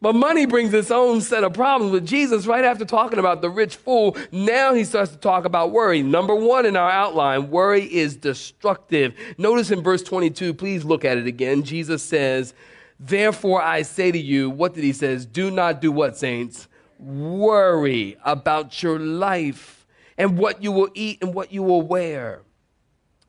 But 0.02 0.16
money 0.16 0.48
brings 0.48 0.74
its 0.74 0.90
own 0.90 1.22
set 1.22 1.44
of 1.44 1.54
problems 1.54 1.92
with 1.92 2.08
Jesus. 2.08 2.48
Right 2.48 2.66
after 2.66 2.86
talking 2.86 3.20
about 3.20 3.42
the 3.42 3.52
rich 3.52 3.76
fool, 3.76 4.18
now 4.32 4.74
he 4.74 4.84
starts 4.84 5.12
to 5.12 5.18
talk 5.18 5.46
about 5.46 5.72
worry. 5.72 6.02
Number 6.02 6.34
one 6.34 6.66
in 6.66 6.76
our 6.76 6.90
outline, 6.90 7.52
worry 7.52 7.84
is 7.84 8.16
destructive. 8.16 9.14
Notice 9.38 9.70
in 9.70 9.84
verse 9.84 10.02
22, 10.02 10.56
please 10.56 10.84
look 10.84 11.06
at 11.06 11.20
it 11.20 11.28
again. 11.28 11.62
Jesus 11.62 12.02
says, 12.02 12.56
Therefore 13.00 13.62
I 13.62 13.84
say 13.84 14.12
to 14.12 14.18
you, 14.18 14.50
what 14.50 14.74
did 14.74 14.84
he 14.84 14.94
says? 14.94 15.28
Do 15.28 15.52
not 15.52 15.82
do 15.82 15.92
what, 15.92 16.18
saints? 16.18 16.68
Worry 16.98 18.18
about 18.26 18.82
your 18.82 18.98
life 18.98 19.86
and 20.18 20.38
what 20.38 20.64
you 20.64 20.72
will 20.72 20.90
eat 20.96 21.20
and 21.22 21.34
what 21.34 21.52
you 21.52 21.62
will 21.62 21.82
wear. 21.84 22.42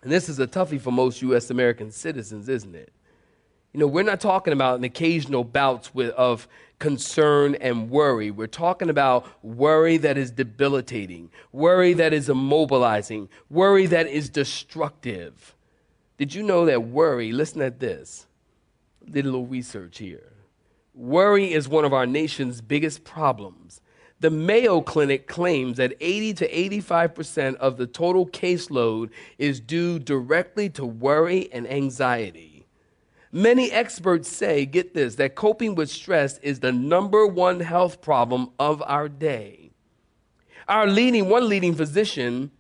And 0.03 0.11
this 0.11 0.29
is 0.29 0.39
a 0.39 0.47
toughie 0.47 0.81
for 0.81 0.91
most 0.91 1.23
U.S. 1.23 1.51
American 1.51 1.91
citizens, 1.91 2.49
isn't 2.49 2.75
it? 2.75 2.93
You 3.73 3.81
know, 3.81 3.87
we're 3.87 4.03
not 4.03 4.21
talking 4.21 4.53
about 4.53 4.79
an 4.79 4.85
occasional 4.85 5.45
bouts 5.45 5.95
with, 5.95 6.11
of 6.11 6.47
concern 6.79 7.55
and 7.55 7.89
worry. 7.89 8.31
We're 8.31 8.47
talking 8.47 8.91
about 8.91 9.27
worry 9.43 9.97
that 9.99 10.19
is 10.19 10.31
debilitating, 10.31 11.31
worry 11.53 11.95
that 11.95 12.13
is 12.13 12.29
immobilizing, 12.29 13.29
worry 13.49 13.87
that 13.87 14.09
is 14.09 14.29
destructive. 14.29 15.55
Did 16.19 16.35
you 16.35 16.43
know 16.43 16.67
that 16.67 16.83
worry, 16.83 17.33
listen 17.33 17.63
at 17.63 17.81
this, 17.81 18.27
did 19.11 19.25
a 19.25 19.29
little 19.29 19.47
research 19.47 19.99
here. 19.99 20.33
Worry 20.95 21.53
is 21.53 21.67
one 21.67 21.87
of 21.87 21.95
our 21.95 22.07
nation's 22.07 22.61
biggest 22.61 23.05
problems. 23.05 23.81
The 24.21 24.31
Mayo 24.31 24.83
Clinic 24.83 25.27
claims 25.27 25.79
that 25.79 25.95
80 25.99 26.35
to 26.35 26.49
85% 26.49 27.57
of 27.57 27.79
the 27.79 27.87
total 27.87 28.27
caseload 28.27 29.11
is 29.39 29.61
due 29.61 29.99
directly 29.99 30.69
to 30.71 30.85
worry 30.85 31.51
and 31.53 31.67
anxiety. 31.67 32.52
Many 33.35 33.73
experts 33.73 34.29
say, 34.29 34.67
get 34.67 34.93
this, 34.93 35.15
that 35.15 35.35
coping 35.35 35.75
with 35.75 35.89
stress 35.89 36.37
is 36.39 36.61
the 36.61 36.71
number 36.71 37.27
one 37.27 37.61
health 37.61 38.03
problem 38.03 38.51
of 38.59 38.83
our 38.83 39.09
day. 39.09 39.71
Our 40.69 40.87
leading, 40.87 41.31
one 41.31 41.49
leading 41.49 41.75
physician 41.75 42.51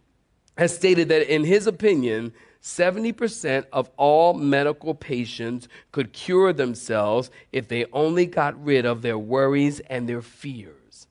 has 0.56 0.74
stated 0.74 1.10
that 1.10 1.32
in 1.32 1.44
his 1.44 1.66
opinion, 1.66 2.32
70% 2.62 3.66
of 3.70 3.90
all 3.98 4.32
medical 4.32 4.94
patients 4.94 5.68
could 5.90 6.14
cure 6.14 6.54
themselves 6.54 7.30
if 7.52 7.68
they 7.68 7.84
only 7.92 8.24
got 8.24 8.62
rid 8.64 8.86
of 8.86 9.02
their 9.02 9.18
worries 9.18 9.80
and 9.90 10.08
their 10.08 10.22
fears. 10.22 11.06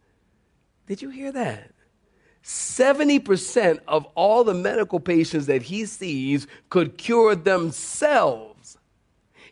Did 0.87 1.03
you 1.03 1.09
hear 1.09 1.31
that? 1.33 1.71
70% 2.43 3.79
of 3.87 4.05
all 4.15 4.43
the 4.43 4.55
medical 4.55 4.99
patients 4.99 5.45
that 5.45 5.63
he 5.63 5.85
sees 5.85 6.47
could 6.69 6.97
cure 6.97 7.35
themselves 7.35 8.50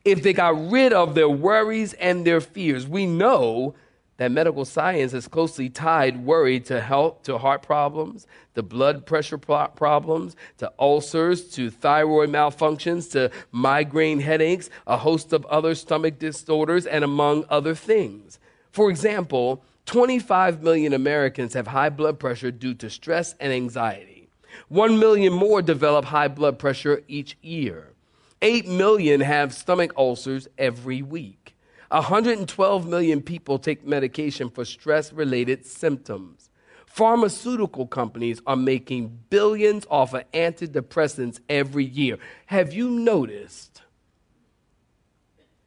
if 0.06 0.24
they 0.24 0.34
got 0.34 0.70
rid 0.72 0.94
of 0.94 1.16
their 1.16 1.30
worries 1.30 1.94
and 1.94 2.26
their 2.26 2.42
fears. 2.42 2.88
We 2.88 3.06
know 3.06 3.76
that 4.20 4.32
medical 4.32 4.66
science 4.66 5.14
has 5.14 5.30
closely 5.30 5.70
tied 5.70 6.26
worry 6.26 6.60
to 6.60 6.82
health, 6.82 7.24
to 7.24 7.38
heart 7.38 7.62
problems, 7.62 8.28
to 8.54 8.62
blood 8.62 9.06
pressure 9.06 9.38
pro- 9.38 9.68
problems, 9.70 10.36
to 10.58 10.72
ulcers, 10.78 11.50
to 11.52 11.70
thyroid 11.70 12.30
malfunctions, 12.30 13.10
to 13.12 13.32
migraine 13.54 14.20
headaches, 14.20 14.70
a 14.86 14.98
host 14.98 15.32
of 15.32 15.46
other 15.46 15.74
stomach 15.74 16.20
disorders, 16.20 16.86
and 16.86 17.06
among 17.06 17.46
other 17.50 17.74
things. 17.74 18.40
For 18.72 18.90
example, 18.90 19.64
25 19.86 20.62
million 20.62 20.94
Americans 20.94 21.54
have 21.54 21.68
high 21.68 21.90
blood 21.90 22.20
pressure 22.20 22.52
due 22.52 22.74
to 22.76 22.90
stress 22.90 23.36
and 23.40 23.54
anxiety. 23.54 24.30
1 24.68 25.00
million 25.00 25.32
more 25.32 25.62
develop 25.62 26.06
high 26.06 26.28
blood 26.28 26.60
pressure 26.60 27.04
each 27.08 27.38
year. 27.42 27.94
8 28.42 28.68
million 28.68 29.22
have 29.22 29.54
stomach 29.54 29.92
ulcers 29.98 30.48
every 30.58 31.02
week. 31.02 31.56
112 31.90 32.88
million 32.88 33.22
people 33.22 33.58
take 33.58 33.86
medication 33.86 34.50
for 34.50 34.64
stress 34.64 35.12
related 35.12 35.66
symptoms. 35.66 36.50
Pharmaceutical 36.86 37.88
companies 37.88 38.42
are 38.46 38.56
making 38.56 39.20
billions 39.30 39.86
off 39.90 40.14
of 40.14 40.24
antidepressants 40.32 41.40
every 41.50 41.86
year. 41.86 42.18
Have 42.48 42.74
you 42.74 42.90
noticed 42.90 43.82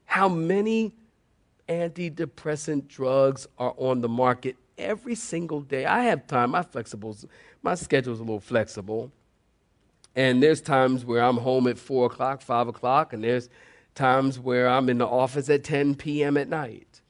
how 0.04 0.28
many 0.28 0.92
antidepressant 1.68 2.88
drugs 2.88 3.46
are 3.58 3.74
on 3.78 4.00
the 4.00 4.08
market 4.08 4.56
every 4.78 5.14
single 5.14 5.60
day. 5.60 5.84
I 5.84 6.04
have 6.04 6.26
time. 6.26 6.50
My 6.50 6.62
flexibles, 6.62 7.24
my 7.62 7.74
schedule's 7.74 8.20
a 8.20 8.22
little 8.22 8.40
flexible. 8.40 9.10
And 10.14 10.42
there's 10.42 10.60
times 10.60 11.04
where 11.04 11.22
I'm 11.22 11.38
home 11.38 11.66
at 11.66 11.78
four 11.78 12.06
o'clock, 12.06 12.42
five 12.42 12.68
o'clock, 12.68 13.12
and 13.12 13.24
there's 13.24 13.48
times 13.94 14.38
where 14.38 14.68
I'm 14.68 14.88
in 14.88 14.98
the 14.98 15.06
office 15.06 15.48
at 15.48 15.64
10 15.64 15.94
p.m. 15.94 16.36
at 16.36 16.48
night. 16.48 17.00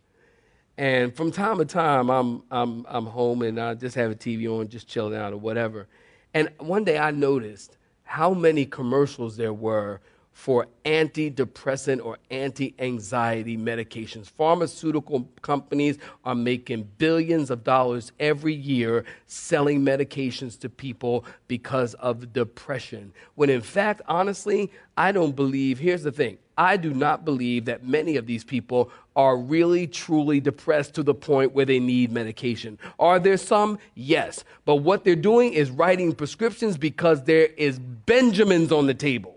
And 0.78 1.14
from 1.14 1.30
time 1.30 1.59
to 1.59 1.64
time, 1.64 2.11
I'm, 2.11 2.42
I'm, 2.50 2.87
I'm 2.88 3.06
home 3.06 3.42
and 3.42 3.61
I 3.61 3.75
just 3.75 3.94
have 3.97 4.11
a 4.11 4.14
TV 4.14 4.49
on, 4.49 4.68
just 4.68 4.88
chilling 4.88 5.18
out 5.18 5.32
or 5.32 5.37
whatever. 5.37 5.87
And 6.32 6.50
one 6.59 6.85
day 6.85 6.99
I 6.99 7.11
noticed 7.11 7.76
how 8.04 8.32
many 8.32 8.64
commercials 8.64 9.37
there 9.37 9.52
were 9.52 10.00
for 10.33 10.67
antidepressant 10.85 12.05
or 12.05 12.19
anti 12.31 12.75
anxiety 12.79 13.57
medications. 13.57 14.31
Pharmaceutical 14.31 15.29
companies 15.43 15.99
are 16.25 16.35
making 16.35 16.89
billions 16.99 17.51
of 17.51 17.65
dollars 17.65 18.12
every 18.19 18.55
year 18.55 19.05
selling 19.27 19.85
medications 19.85 20.59
to 20.61 20.69
people 20.69 21.25
because 21.49 21.95
of 21.95 22.33
depression. 22.33 23.12
When 23.35 23.51
in 23.51 23.61
fact, 23.61 24.03
honestly, 24.09 24.73
I 24.97 25.12
don't 25.12 25.37
believe, 25.37 25.79
here's 25.79 26.03
the 26.03 26.12
thing 26.12 26.39
I 26.57 26.77
do 26.77 26.93
not 26.93 27.25
believe 27.25 27.65
that 27.67 27.87
many 27.87 28.17
of 28.17 28.27
these 28.27 28.45
people 28.45 28.91
are 29.17 29.37
really 29.37 29.87
truly 29.87 30.41
depressed 30.41 30.95
to 30.95 31.03
the 31.03 31.15
point 31.15 31.53
where 31.53 31.65
they 31.65 31.81
need 31.81 32.12
medication. 32.12 32.79
Are 32.99 33.19
there 33.19 33.37
some? 33.37 33.79
Yes. 33.95 34.45
But 34.65 34.77
what 34.77 35.05
they're 35.05 35.17
doing 35.17 35.53
is 35.53 35.71
writing 35.71 36.15
prescriptions 36.15 36.77
because 36.77 37.25
there 37.25 37.47
is 37.57 37.79
Benjamins 37.79 38.73
on 38.73 38.87
the 38.87 38.95
table. 38.95 39.37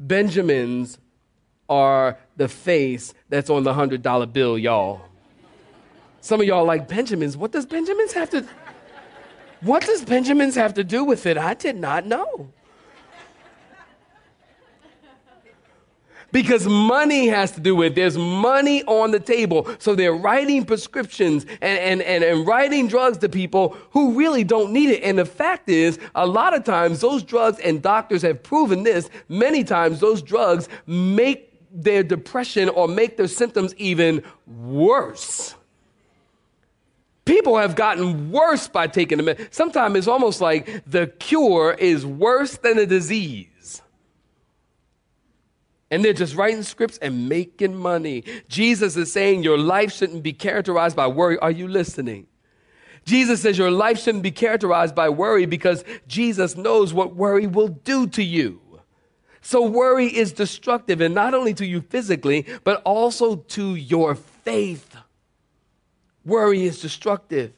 Benjamins 0.00 0.98
are 1.68 2.18
the 2.36 2.48
face 2.48 3.14
that's 3.28 3.50
on 3.50 3.62
the 3.62 3.72
$100 3.72 4.32
bill, 4.32 4.58
y'all. 4.58 5.02
Some 6.22 6.40
of 6.40 6.46
y'all 6.46 6.64
like 6.64 6.88
Benjamins. 6.88 7.36
What 7.36 7.52
does 7.52 7.66
Benjamins 7.66 8.12
have 8.12 8.30
to 8.30 8.44
What 9.60 9.84
does 9.84 10.04
Benjamins 10.04 10.54
have 10.56 10.74
to 10.74 10.84
do 10.84 11.04
with 11.04 11.26
it? 11.26 11.38
I 11.38 11.54
did 11.54 11.76
not 11.76 12.06
know. 12.06 12.50
Because 16.32 16.66
money 16.66 17.28
has 17.28 17.52
to 17.52 17.60
do 17.60 17.74
with 17.74 17.92
it. 17.92 17.94
There's 17.94 18.18
money 18.18 18.82
on 18.84 19.10
the 19.10 19.20
table. 19.20 19.68
So 19.78 19.94
they're 19.94 20.14
writing 20.14 20.64
prescriptions 20.64 21.44
and, 21.60 21.78
and, 21.78 22.02
and, 22.02 22.24
and 22.24 22.46
writing 22.46 22.88
drugs 22.88 23.18
to 23.18 23.28
people 23.28 23.76
who 23.90 24.18
really 24.18 24.44
don't 24.44 24.72
need 24.72 24.90
it. 24.90 25.02
And 25.02 25.18
the 25.18 25.24
fact 25.24 25.68
is, 25.68 25.98
a 26.14 26.26
lot 26.26 26.54
of 26.54 26.64
times 26.64 27.00
those 27.00 27.22
drugs, 27.22 27.58
and 27.60 27.82
doctors 27.82 28.22
have 28.22 28.42
proven 28.42 28.82
this, 28.82 29.10
many 29.28 29.64
times 29.64 30.00
those 30.00 30.22
drugs 30.22 30.68
make 30.86 31.48
their 31.72 32.02
depression 32.02 32.68
or 32.68 32.88
make 32.88 33.16
their 33.16 33.28
symptoms 33.28 33.74
even 33.76 34.22
worse. 34.46 35.54
People 37.24 37.58
have 37.58 37.76
gotten 37.76 38.32
worse 38.32 38.66
by 38.66 38.88
taking 38.88 39.24
them. 39.24 39.36
Sometimes 39.50 39.94
it's 39.96 40.08
almost 40.08 40.40
like 40.40 40.82
the 40.86 41.06
cure 41.06 41.76
is 41.78 42.04
worse 42.04 42.56
than 42.56 42.76
the 42.76 42.86
disease 42.86 43.46
and 45.90 46.04
they're 46.04 46.12
just 46.12 46.36
writing 46.36 46.62
scripts 46.62 46.98
and 46.98 47.28
making 47.28 47.76
money. 47.76 48.24
Jesus 48.48 48.96
is 48.96 49.12
saying 49.12 49.42
your 49.42 49.58
life 49.58 49.92
shouldn't 49.92 50.22
be 50.22 50.32
characterized 50.32 50.96
by 50.96 51.06
worry. 51.06 51.38
Are 51.38 51.50
you 51.50 51.66
listening? 51.66 52.26
Jesus 53.04 53.42
says 53.42 53.58
your 53.58 53.70
life 53.70 53.98
shouldn't 53.98 54.22
be 54.22 54.30
characterized 54.30 54.94
by 54.94 55.08
worry 55.08 55.46
because 55.46 55.84
Jesus 56.06 56.56
knows 56.56 56.92
what 56.92 57.16
worry 57.16 57.46
will 57.46 57.68
do 57.68 58.06
to 58.08 58.22
you. 58.22 58.60
So 59.40 59.66
worry 59.66 60.06
is 60.06 60.32
destructive 60.32 61.00
and 61.00 61.14
not 61.14 61.34
only 61.34 61.54
to 61.54 61.66
you 61.66 61.80
physically, 61.80 62.46
but 62.62 62.82
also 62.82 63.36
to 63.36 63.74
your 63.74 64.14
faith. 64.14 64.96
Worry 66.24 66.64
is 66.64 66.80
destructive. 66.80 67.52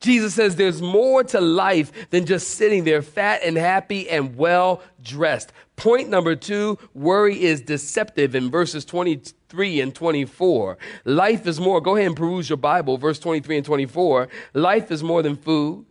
Jesus 0.00 0.34
says 0.34 0.56
there's 0.56 0.80
more 0.80 1.22
to 1.24 1.40
life 1.40 2.10
than 2.10 2.24
just 2.24 2.52
sitting 2.52 2.84
there 2.84 3.02
fat 3.02 3.42
and 3.44 3.56
happy 3.56 4.08
and 4.08 4.36
well 4.36 4.82
dressed. 5.02 5.52
Point 5.76 6.08
number 6.08 6.34
two 6.34 6.78
worry 6.94 7.42
is 7.42 7.60
deceptive 7.60 8.34
in 8.34 8.50
verses 8.50 8.84
23 8.84 9.80
and 9.80 9.94
24. 9.94 10.78
Life 11.04 11.46
is 11.46 11.60
more, 11.60 11.80
go 11.80 11.96
ahead 11.96 12.08
and 12.08 12.16
peruse 12.16 12.48
your 12.48 12.56
Bible, 12.56 12.96
verse 12.96 13.18
23 13.18 13.58
and 13.58 13.66
24. 13.66 14.28
Life 14.54 14.90
is 14.90 15.02
more 15.02 15.22
than 15.22 15.36
food, 15.36 15.84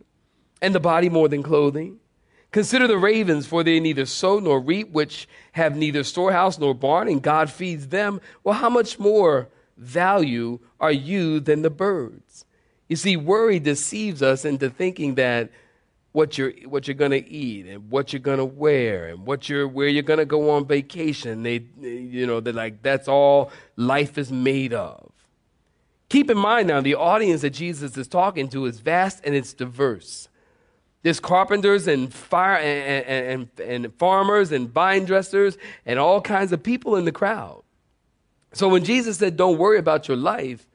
and 0.62 0.76
the 0.76 0.80
body 0.80 1.10
more 1.10 1.28
than 1.28 1.44
clothing. 1.44 2.00
Consider 2.52 2.88
the 2.88 2.98
ravens, 2.98 3.46
for 3.46 3.64
they 3.64 3.80
neither 3.80 4.08
sow 4.08 4.40
nor 4.40 4.60
reap, 4.60 4.90
which 4.90 5.28
have 5.52 5.76
neither 5.76 6.04
storehouse 6.04 6.58
nor 6.58 6.74
barn, 6.74 7.08
and 7.08 7.22
God 7.22 7.52
feeds 7.52 7.90
them. 7.90 8.20
Well, 8.44 8.56
how 8.56 8.70
much 8.70 8.98
more 8.98 9.50
value 9.78 10.60
are 10.80 10.92
you 10.92 11.40
than 11.40 11.62
the 11.62 11.70
birds? 11.70 12.46
You 12.90 12.96
see, 12.96 13.16
worry 13.16 13.60
deceives 13.60 14.22
us 14.22 14.44
into 14.44 14.70
thinking 14.70 15.16
that 15.16 15.52
what 16.12 16.38
you're 16.38 16.52
what 16.66 16.88
you're 16.88 16.96
going 16.96 17.12
to 17.12 17.30
eat 17.30 17.68
and 17.68 17.92
what 17.92 18.12
you're 18.12 18.20
going 18.20 18.40
to 18.40 18.46
wear 18.46 19.08
and 19.08 19.26
what 19.26 19.48
you're 19.48 19.68
where 19.68 19.88
you're 19.88 20.04
going 20.04 20.18
to 20.18 20.26
go 20.26 20.50
on 20.50 20.66
vacation 20.66 21.44
they 21.44 21.64
you 21.80 22.26
know 22.26 22.40
they're 22.40 22.52
like 22.54 22.82
that's 22.82 23.08
all 23.08 23.52
life 23.76 24.18
is 24.18 24.32
made 24.32 24.74
of. 24.74 25.12
Keep 26.10 26.32
in 26.32 26.38
mind 26.38 26.68
now 26.68 26.82
the 26.82 26.96
audience 26.96 27.42
that 27.42 27.52
jesus 27.52 27.96
is 27.96 28.08
talking 28.08 28.48
to 28.50 28.66
is 28.66 28.80
vast 28.80 29.22
and 29.24 29.36
it's 29.36 29.54
diverse. 29.54 30.28
There's 31.02 31.20
carpenters 31.20 31.88
and 31.88 32.14
fire 32.14 32.58
and, 32.58 33.06
and, 33.06 33.50
and, 33.60 33.84
and 33.84 33.94
farmers 33.96 34.52
and 34.52 34.70
vine 34.70 35.06
dressers 35.06 35.58
and 35.86 35.98
all 35.98 36.20
kinds 36.20 36.52
of 36.52 36.62
people 36.62 36.98
in 36.98 37.06
the 37.06 37.12
crowd. 37.12 37.62
So 38.54 38.68
when 38.68 38.84
jesus 38.84 39.18
said 39.18 39.38
don't 39.38 39.60
worry 39.60 39.78
about 39.78 40.08
your 40.08 40.18
life 40.18 40.66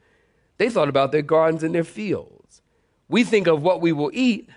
they 0.59 0.71
thought 0.71 0.89
about 0.89 1.13
their 1.13 1.23
gardens 1.23 1.63
and 1.63 1.75
their 1.75 1.85
fields. 1.85 2.63
We 3.09 3.25
think 3.25 3.47
of 3.47 3.63
what 3.63 3.81
we 3.81 3.93
will 3.93 4.11
eat, 4.13 4.49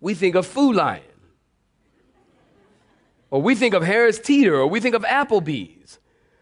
we 0.00 0.14
think 0.14 0.34
of 0.34 0.46
Food 0.46 0.76
Lion. 0.76 1.02
Or 3.30 3.42
we 3.42 3.54
think 3.54 3.74
of 3.74 3.82
Harris 3.82 4.18
Teeter, 4.18 4.54
or 4.54 4.66
we 4.66 4.80
think 4.80 4.94
of 4.94 5.02
Applebee's. 5.02 5.98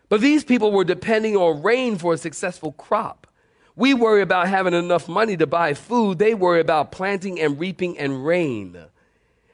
But 0.09 0.21
these 0.21 0.45
people 0.45 0.73
were 0.73 0.85
depending 0.85 1.37
on 1.37 1.63
rain 1.63 1.97
for 1.97 2.13
a 2.13 2.19
successful 2.19 2.73
crop. 2.73 3.27
We 3.75 3.95
worry 3.95 4.21
about 4.21 4.49
having 4.49 4.75
enough 4.75 5.09
money 5.09 5.37
to 5.39 5.47
buy 5.47 5.73
food. 5.73 6.19
They 6.19 6.35
worry 6.35 6.61
about 6.61 6.93
planting 6.93 7.41
and 7.41 7.59
reaping 7.59 7.99
and 7.99 8.27
rain. 8.27 8.77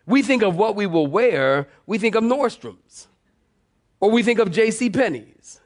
We 0.05 0.23
think 0.23 0.43
of 0.43 0.57
what 0.57 0.75
we 0.75 0.87
will 0.87 1.07
wear. 1.07 1.69
We 1.87 1.99
think 1.99 2.15
of 2.15 2.25
Nordstrom's. 2.25 3.07
Or 4.01 4.11
we 4.11 4.23
think 4.23 4.39
of 4.39 4.51
J.C. 4.51 4.91
Penney's. 4.91 5.61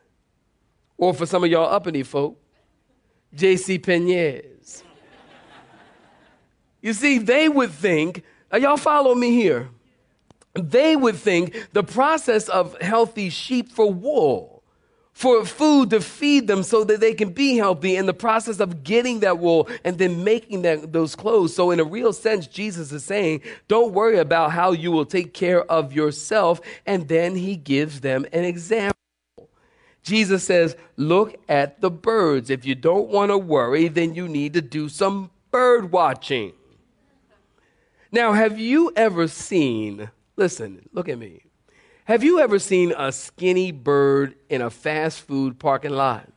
Or 0.99 1.15
for 1.15 1.25
some 1.25 1.45
of 1.45 1.51
y'all 1.51 1.73
uppity 1.73 2.03
folk, 2.03 2.39
J.C. 3.35 3.79
Penney's. 3.79 4.85
You 6.81 6.93
see, 6.93 7.19
they 7.19 7.49
would 7.49 7.71
think, 7.71 8.25
uh, 8.53 8.57
y'all 8.57 8.77
follow 8.77 9.15
me 9.15 9.31
here. 9.31 9.69
They 10.55 10.97
would 10.97 11.17
think 11.17 11.69
the 11.73 11.85
process 11.85 12.49
of 12.49 12.79
healthy 12.83 13.31
sheep 13.31 13.71
for 13.71 13.91
wool, 13.91 14.63
for 15.13 15.47
food 15.47 15.91
to 15.91 16.01
feed 16.01 16.47
them 16.47 16.63
so 16.63 16.85
that 16.85 17.01
they 17.01 17.15
can 17.15 17.31
be 17.31 17.57
healthy, 17.57 17.97
and 17.97 18.07
the 18.07 18.15
process 18.15 18.61
of 18.61 18.83
getting 18.83 19.21
that 19.21 19.39
wool 19.39 19.69
and 19.85 19.97
then 19.97 20.25
making 20.25 20.63
that, 20.63 20.93
those 20.93 21.15
clothes. 21.15 21.55
So, 21.55 21.71
in 21.71 21.81
a 21.81 21.85
real 21.85 22.13
sense, 22.13 22.47
Jesus 22.47 22.93
is 22.93 23.05
saying, 23.05 23.43
don't 23.69 23.93
worry 23.93 24.19
about 24.19 24.51
how 24.51 24.73
you 24.73 24.91
will 24.91 25.07
take 25.07 25.33
care 25.33 25.63
of 25.71 25.93
yourself. 25.93 26.61
And 26.85 27.09
then 27.09 27.37
he 27.37 27.57
gives 27.57 28.01
them 28.01 28.27
an 28.33 28.45
example. 28.45 29.02
Jesus 30.03 30.45
says, 30.45 30.77
Look 30.97 31.37
at 31.49 31.81
the 31.81 31.91
birds. 31.91 32.51
If 32.51 32.65
you 32.65 32.75
don't 32.75 33.09
want 33.09 33.31
to 33.31 33.39
worry, 33.39 33.89
then 33.89 34.15
you 34.15 34.29
need 34.29 34.55
to 34.55 34.61
do 34.61 34.89
some 34.89 35.31
bird 35.51 35.93
watching. 35.93 36.53
Now, 38.11 38.33
have 38.33 38.59
you 38.59 38.93
ever 38.95 39.29
seen, 39.29 40.11
listen, 40.37 40.89
look 40.93 41.09
at 41.09 41.19
me. 41.19 41.45
Have 42.05 42.25
you 42.25 42.41
ever 42.41 42.59
seen 42.59 42.93
a 42.99 43.13
skinny 43.13 43.71
bird 43.71 44.35
in 44.49 44.61
a 44.61 44.71
fast 44.71 45.21
food 45.21 45.59
parking 45.59 45.93
lot? 45.93 46.29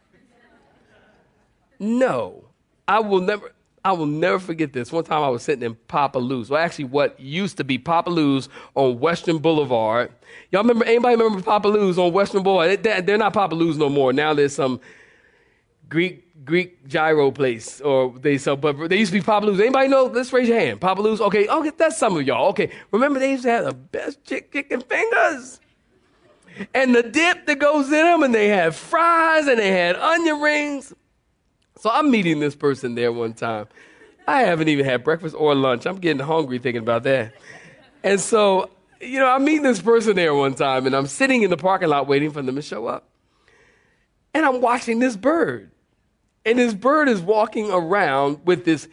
No. 1.79 2.49
I 2.87 2.99
will 2.99 3.21
never 3.21 3.51
I 3.85 3.91
will 3.91 4.07
never 4.07 4.39
forget 4.39 4.73
this. 4.73 4.91
One 4.91 5.03
time 5.03 5.21
I 5.21 5.29
was 5.29 5.43
sitting 5.43 5.63
in 5.63 5.75
Papa 5.87 6.17
Lou's. 6.17 6.49
Well, 6.49 6.59
actually, 6.59 6.85
what 6.85 7.19
used 7.19 7.57
to 7.57 7.63
be 7.63 7.77
Papa 7.77 8.09
Lou's 8.09 8.49
on 8.73 8.99
Western 8.99 9.37
Boulevard. 9.37 10.11
Y'all 10.51 10.63
remember? 10.63 10.85
Anybody 10.85 11.15
remember 11.15 11.43
Papa 11.43 11.67
Lou's 11.67 11.99
on 11.99 12.11
Western 12.11 12.41
Boulevard? 12.41 12.81
They, 12.81 13.01
they're 13.01 13.19
not 13.19 13.33
Papa 13.33 13.53
Lou's 13.53 13.77
no 13.77 13.87
more. 13.87 14.11
Now 14.11 14.33
there's 14.33 14.55
some 14.55 14.81
Greek 15.87 16.23
Greek 16.43 16.87
gyro 16.87 17.29
place, 17.29 17.79
or 17.79 18.11
they 18.17 18.39
sell. 18.39 18.55
But 18.55 18.89
they 18.89 18.97
used 18.97 19.11
to 19.11 19.19
be 19.19 19.23
Papa 19.23 19.45
Lou's. 19.45 19.59
Anybody 19.59 19.87
know? 19.87 20.05
Let's 20.05 20.33
raise 20.33 20.49
your 20.49 20.59
hand. 20.59 20.81
Papa 20.81 21.03
Lou's. 21.03 21.21
Okay, 21.21 21.47
okay, 21.47 21.71
that's 21.77 21.99
some 21.99 22.17
of 22.17 22.25
y'all. 22.25 22.49
Okay, 22.49 22.71
remember 22.91 23.19
they 23.19 23.33
used 23.33 23.43
to 23.43 23.51
have 23.51 23.65
the 23.65 23.73
best 23.73 24.23
chick 24.25 24.51
chicken 24.51 24.81
fingers. 24.81 25.59
And 26.73 26.95
the 26.95 27.03
dip 27.03 27.45
that 27.45 27.59
goes 27.59 27.85
in 27.87 27.91
them, 27.91 28.23
and 28.23 28.33
they 28.33 28.47
had 28.47 28.73
fries, 28.73 29.45
and 29.45 29.59
they 29.59 29.69
had 29.69 29.95
onion 29.95 30.41
rings. 30.41 30.93
So 31.85 31.91
I'm 31.91 32.09
meeting 32.09 32.39
this 32.39 32.55
person 32.55 32.95
there 32.95 33.11
one 33.11 33.35
time. 33.35 33.67
I 34.27 34.41
haven't 34.41 34.69
even 34.69 34.85
had 34.85 35.03
breakfast 35.03 35.35
or 35.37 35.53
lunch. 35.53 35.85
I'm 35.85 35.97
getting 35.97 36.17
hungry 36.17 36.57
thinking 36.57 36.81
about 36.81 37.03
that. 37.03 37.35
And 38.03 38.19
so, 38.19 38.71
you 38.99 39.19
know, 39.19 39.27
I'm 39.27 39.45
meeting 39.45 39.61
this 39.61 39.83
person 39.83 40.15
there 40.15 40.33
one 40.33 40.55
time, 40.55 40.87
and 40.87 40.95
I'm 40.95 41.05
sitting 41.05 41.43
in 41.43 41.51
the 41.51 41.57
parking 41.57 41.89
lot 41.89 42.07
waiting 42.07 42.31
for 42.31 42.41
them 42.41 42.55
to 42.55 42.63
show 42.63 42.87
up. 42.87 43.07
And 44.33 44.47
I'm 44.47 44.61
watching 44.61 44.97
this 44.97 45.15
bird. 45.15 45.69
And 46.43 46.57
this 46.57 46.73
bird 46.73 47.07
is 47.07 47.21
walking 47.21 47.69
around 47.69 48.43
with 48.47 48.65
this 48.65 48.87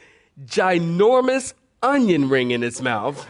ginormous 0.44 1.55
onion 1.83 2.28
ring 2.28 2.50
in 2.50 2.62
its 2.62 2.83
mouth. 2.83 3.26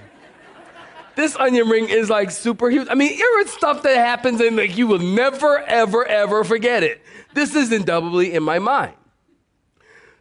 this 1.14 1.36
onion 1.36 1.68
ring 1.68 1.88
is 1.88 2.10
like 2.10 2.32
super 2.32 2.68
huge. 2.68 2.88
I 2.90 2.94
mean, 2.96 3.12
it's 3.14 3.52
stuff 3.52 3.84
that 3.84 3.96
happens 3.96 4.40
and 4.40 4.56
like 4.56 4.76
you 4.76 4.88
will 4.88 4.98
never, 4.98 5.60
ever, 5.60 6.04
ever 6.04 6.42
forget 6.42 6.82
it. 6.82 7.00
This 7.32 7.54
is 7.54 7.70
indelibly 7.70 8.34
in 8.34 8.42
my 8.42 8.58
mind. 8.58 8.94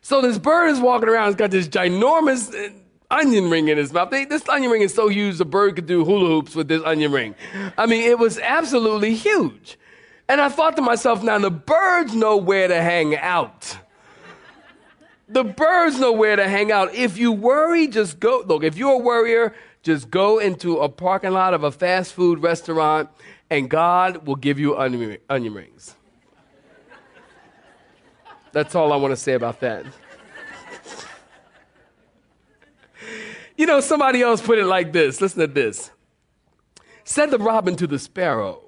So 0.01 0.21
this 0.21 0.37
bird 0.37 0.69
is 0.69 0.79
walking 0.79 1.09
around, 1.09 1.29
it's 1.29 1.37
got 1.37 1.51
this 1.51 1.67
ginormous 1.67 2.53
uh, 2.53 2.73
onion 3.11 3.49
ring 3.49 3.67
in 3.67 3.77
his 3.77 3.93
mouth. 3.93 4.09
This 4.09 4.47
onion 4.49 4.71
ring 4.71 4.81
is 4.81 4.93
so 4.93 5.07
huge, 5.09 5.37
the 5.37 5.45
bird 5.45 5.75
could 5.75 5.85
do 5.85 6.03
hula 6.03 6.27
hoops 6.27 6.55
with 6.55 6.67
this 6.67 6.81
onion 6.83 7.11
ring. 7.11 7.35
I 7.77 7.85
mean, 7.85 8.09
it 8.09 8.17
was 8.17 8.39
absolutely 8.39 9.13
huge. 9.13 9.77
And 10.27 10.41
I 10.41 10.49
thought 10.49 10.75
to 10.77 10.81
myself, 10.81 11.23
now 11.23 11.37
the 11.37 11.51
birds 11.51 12.15
know 12.15 12.37
where 12.37 12.67
to 12.67 12.81
hang 12.81 13.15
out. 13.17 13.77
The 15.27 15.43
birds 15.43 15.99
know 15.99 16.11
where 16.11 16.35
to 16.35 16.47
hang 16.47 16.71
out. 16.71 16.93
If 16.93 17.17
you 17.17 17.31
worry, 17.31 17.87
just 17.87 18.19
go. 18.19 18.43
Look, 18.45 18.63
if 18.63 18.75
you're 18.77 18.93
a 18.93 18.97
worrier, 18.97 19.53
just 19.83 20.11
go 20.11 20.39
into 20.39 20.77
a 20.79 20.89
parking 20.89 21.31
lot 21.31 21.53
of 21.53 21.63
a 21.63 21.71
fast 21.71 22.13
food 22.13 22.39
restaurant 22.39 23.09
and 23.49 23.69
God 23.69 24.25
will 24.25 24.35
give 24.35 24.59
you 24.59 24.77
onion, 24.77 25.17
onion 25.29 25.53
rings. 25.53 25.95
That's 28.51 28.75
all 28.75 28.91
I 28.91 28.97
want 28.97 29.11
to 29.11 29.17
say 29.17 29.33
about 29.33 29.59
that. 29.61 29.85
you 33.57 33.65
know, 33.65 33.79
somebody 33.79 34.21
else 34.21 34.41
put 34.41 34.59
it 34.59 34.65
like 34.65 34.91
this. 34.91 35.21
Listen 35.21 35.39
to 35.39 35.47
this. 35.47 35.91
Said 37.03 37.31
the 37.31 37.39
robin 37.39 37.75
to 37.77 37.87
the 37.87 37.99
sparrow, 37.99 38.63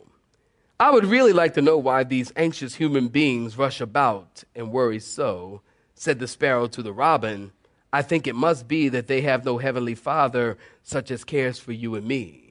I 0.79 0.91
would 0.91 1.05
really 1.05 1.33
like 1.33 1.53
to 1.53 1.61
know 1.61 1.77
why 1.77 2.03
these 2.03 2.33
anxious 2.35 2.75
human 2.75 3.07
beings 3.07 3.57
rush 3.57 3.79
about 3.79 4.43
and 4.55 4.71
worry 4.71 4.99
so. 4.99 5.61
Said 5.95 6.19
the 6.19 6.27
sparrow 6.27 6.67
to 6.67 6.81
the 6.81 6.91
robin, 6.91 7.51
I 7.93 8.01
think 8.01 8.25
it 8.25 8.35
must 8.35 8.67
be 8.67 8.89
that 8.89 9.07
they 9.07 9.21
have 9.21 9.45
no 9.45 9.59
heavenly 9.59 9.95
father 9.95 10.57
such 10.81 11.11
as 11.11 11.23
cares 11.23 11.59
for 11.59 11.71
you 11.71 11.95
and 11.95 12.05
me. 12.05 12.42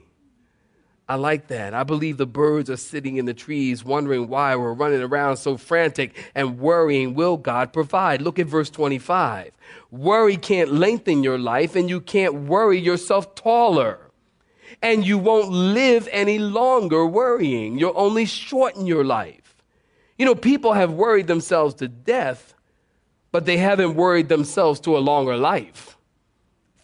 I 1.09 1.17
like 1.17 1.49
that. 1.49 1.75
I 1.75 1.83
believe 1.83 2.17
the 2.17 2.27
birds 2.27 2.71
are 2.71 2.77
sitting 2.77 3.17
in 3.17 3.27
the 3.27 3.35
trees 3.35 3.85
wondering 3.85 4.29
why 4.29 4.55
we're 4.57 4.73
running 4.73 5.03
around 5.03 5.37
so 5.37 5.57
frantic 5.57 6.17
and 6.35 6.59
worrying. 6.59 7.15
Will 7.15 7.37
God 7.37 7.73
provide? 7.73 8.23
Look 8.23 8.39
at 8.39 8.47
verse 8.47 8.71
25. 8.71 9.51
Worry 9.91 10.37
can't 10.37 10.73
lengthen 10.73 11.23
your 11.23 11.39
life, 11.39 11.77
and 11.77 11.91
you 11.91 12.01
can't 12.01 12.35
worry 12.35 12.79
yourself 12.79 13.35
taller. 13.35 13.99
And 14.81 15.05
you 15.05 15.19
won't 15.19 15.51
live 15.51 16.09
any 16.13 16.39
longer 16.39 17.05
worrying. 17.05 17.79
You'll 17.79 17.93
only 17.95 18.25
shorten 18.25 18.87
your 18.87 19.05
life. 19.05 19.57
You 20.17 20.25
know, 20.25 20.35
people 20.35 20.73
have 20.73 20.93
worried 20.93 21.27
themselves 21.27 21.75
to 21.77 21.89
death, 21.89 22.55
but 23.33 23.45
they 23.45 23.59
haven't 23.59 23.97
worried 23.97 24.29
themselves 24.29 24.81
to 24.81 24.97
a 24.97 25.01
longer 25.01 25.37
life. 25.37 25.99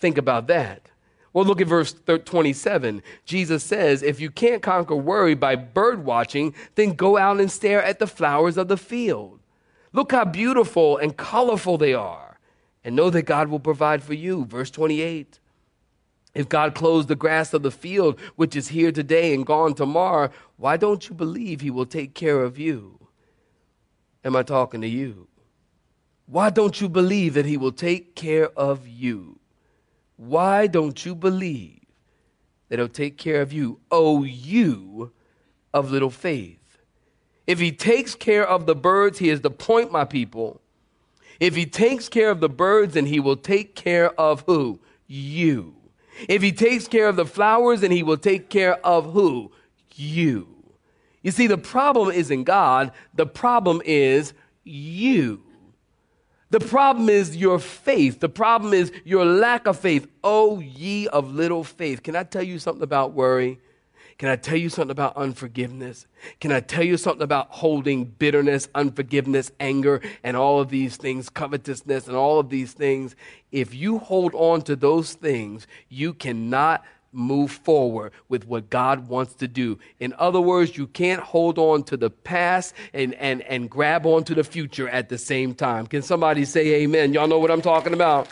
Think 0.01 0.19
about 0.19 0.49
that. 0.49 0.91
Well, 1.39 1.47
look 1.47 1.61
at 1.61 1.69
verse 1.69 1.95
27. 1.95 3.01
Jesus 3.25 3.63
says, 3.63 4.03
If 4.03 4.19
you 4.19 4.29
can't 4.29 4.61
conquer 4.61 4.97
worry 4.97 5.37
by 5.37 5.55
bird 5.55 6.05
watching, 6.05 6.53
then 6.75 6.95
go 6.95 7.17
out 7.17 7.39
and 7.39 7.49
stare 7.49 7.81
at 7.81 8.01
the 8.01 8.09
flowers 8.09 8.57
of 8.57 8.67
the 8.67 8.77
field. 8.77 9.39
Look 9.93 10.11
how 10.11 10.25
beautiful 10.25 10.97
and 10.97 11.17
colorful 11.17 11.79
they 11.79 11.95
are, 11.95 12.41
and 12.83 12.97
know 12.97 13.09
that 13.11 13.23
God 13.23 13.47
will 13.47 13.61
provide 13.61 14.03
for 14.03 14.15
you. 14.15 14.47
Verse 14.47 14.69
28. 14.73 15.39
If 16.35 16.49
God 16.49 16.75
clothes 16.75 17.07
the 17.07 17.15
grass 17.15 17.55
of 17.55 17.63
the 17.63 17.71
field, 17.71 18.19
which 18.35 18.57
is 18.57 18.67
here 18.67 18.91
today 18.91 19.33
and 19.33 19.47
gone 19.47 19.75
tomorrow, 19.75 20.31
why 20.57 20.77
don't 20.77 21.09
you 21.09 21.15
believe 21.15 21.61
He 21.61 21.71
will 21.71 21.87
take 21.87 22.15
care 22.15 22.43
of 22.43 22.59
you? 22.59 22.99
Am 24.25 24.35
I 24.35 24.43
talking 24.43 24.81
to 24.81 24.89
you? 24.89 25.29
Why 26.27 26.51
don't 26.51 26.81
you 26.81 26.89
believe 26.89 27.35
that 27.35 27.47
He 27.47 27.57
will 27.57 27.71
take 27.71 28.17
care 28.17 28.49
of 28.59 28.89
you? 28.89 29.38
Why 30.19 30.67
don't 30.67 31.07
you 31.07 31.15
believe 31.15 31.79
that 32.69 32.79
he'll 32.79 32.89
take 32.89 33.17
care 33.17 33.41
of 33.41 33.53
you? 33.53 33.81
Oh, 33.91 34.25
you 34.25 35.13
of 35.73 35.93
little 35.93 36.11
faith. 36.11 36.59
If 37.47 37.61
he 37.61 37.73
takes 37.73 38.15
care 38.15 38.47
of 38.47 38.67
the 38.67 38.75
birds, 38.75 39.21
he 39.21 39.31
is 39.31 39.41
the 39.41 39.51
point, 39.51 39.93
my 39.93 40.05
people. 40.05 40.61
If 41.39 41.55
he 41.55 41.67
takes 41.67 42.09
care 42.09 42.31
of 42.31 42.41
the 42.41 42.49
birds, 42.49 42.95
then 42.95 43.07
he 43.07 43.21
will 43.21 43.37
take 43.37 43.77
care 43.77 44.11
of 44.21 44.43
who? 44.47 44.81
You. 45.07 45.77
If 46.29 46.43
he 46.43 46.51
takes 46.51 46.89
care 46.89 47.09
of 47.09 47.15
the 47.15 47.25
flowers, 47.25 47.81
then 47.81 47.93
he 47.93 48.03
will 48.03 48.19
take 48.19 48.51
care 48.51 48.85
of 48.85 49.13
who? 49.13 49.53
You. 49.95 50.49
You 51.23 51.31
see, 51.31 51.47
the 51.47 51.59
problem 51.59 52.11
isn't 52.11 52.45
God, 52.45 52.91
the 53.15 53.27
problem 53.27 53.81
is 53.85 54.35
you. 54.65 55.45
The 56.51 56.61
problem 56.61 57.09
is 57.09 57.37
your 57.37 57.59
faith. 57.59 58.21
The 58.21 58.29
problem 58.29 58.73
is 58.73 58.91
your 59.05 59.25
lack 59.25 59.67
of 59.67 59.79
faith. 59.79 60.09
Oh, 60.25 60.61
ye 60.61 61.07
of 61.09 61.35
little 61.35 61.65
faith. 61.65 62.03
Can 62.03 62.17
I 62.17 62.23
tell 62.23 62.43
you 62.43 62.59
something 62.59 62.83
about 62.83 63.13
worry? 63.13 63.59
Can 64.19 64.29
I 64.29 64.37
tell 64.37 64.57
you 64.57 64.69
something 64.69 64.91
about 64.91 65.17
unforgiveness? 65.17 66.07
Can 66.41 66.51
I 66.51 66.59
tell 66.59 66.83
you 66.83 66.97
something 66.97 67.23
about 67.23 67.51
holding 67.51 68.05
bitterness, 68.05 68.69
unforgiveness, 68.75 69.53
anger, 69.61 70.01
and 70.25 70.37
all 70.37 70.61
of 70.61 70.71
these 70.71 70.97
things, 70.97 71.29
covetousness, 71.31 72.09
and 72.09 72.17
all 72.17 72.41
of 72.41 72.49
these 72.49 72.73
things? 72.73 73.15
If 73.53 73.75
you 73.75 73.99
hold 73.99 74.35
on 74.35 74.63
to 74.63 74.75
those 74.75 75.13
things, 75.13 75.69
you 75.89 76.15
cannot 76.15 76.83
move 77.13 77.51
forward 77.51 78.13
with 78.29 78.47
what 78.47 78.71
God 78.71 79.09
wants 79.09 79.35
to 79.35 79.49
do. 79.49 79.79
In 79.99 80.15
other 80.19 80.41
words, 80.41 80.77
you 80.77 80.87
can't 80.87 81.21
hold 81.21 81.59
on 81.59 81.83
to 81.85 81.97
the 81.97 82.11
past 82.11 82.75
and, 82.93 83.15
and, 83.15 83.43
and 83.43 83.71
grab 83.71 84.07
onto 84.07 84.35
the 84.35 84.45
future 84.45 84.89
at 84.89 85.09
the 85.09 85.19
same 85.19 85.55
time. 85.55 85.87
Can 85.87 86.03
somebody 86.03 86.45
say 86.45 86.83
amen? 86.83 87.13
Y'all 87.13 87.29
know 87.29 87.39
what 87.39 87.51
I'm 87.51 87.63
talking 87.63 87.95
about? 87.95 88.29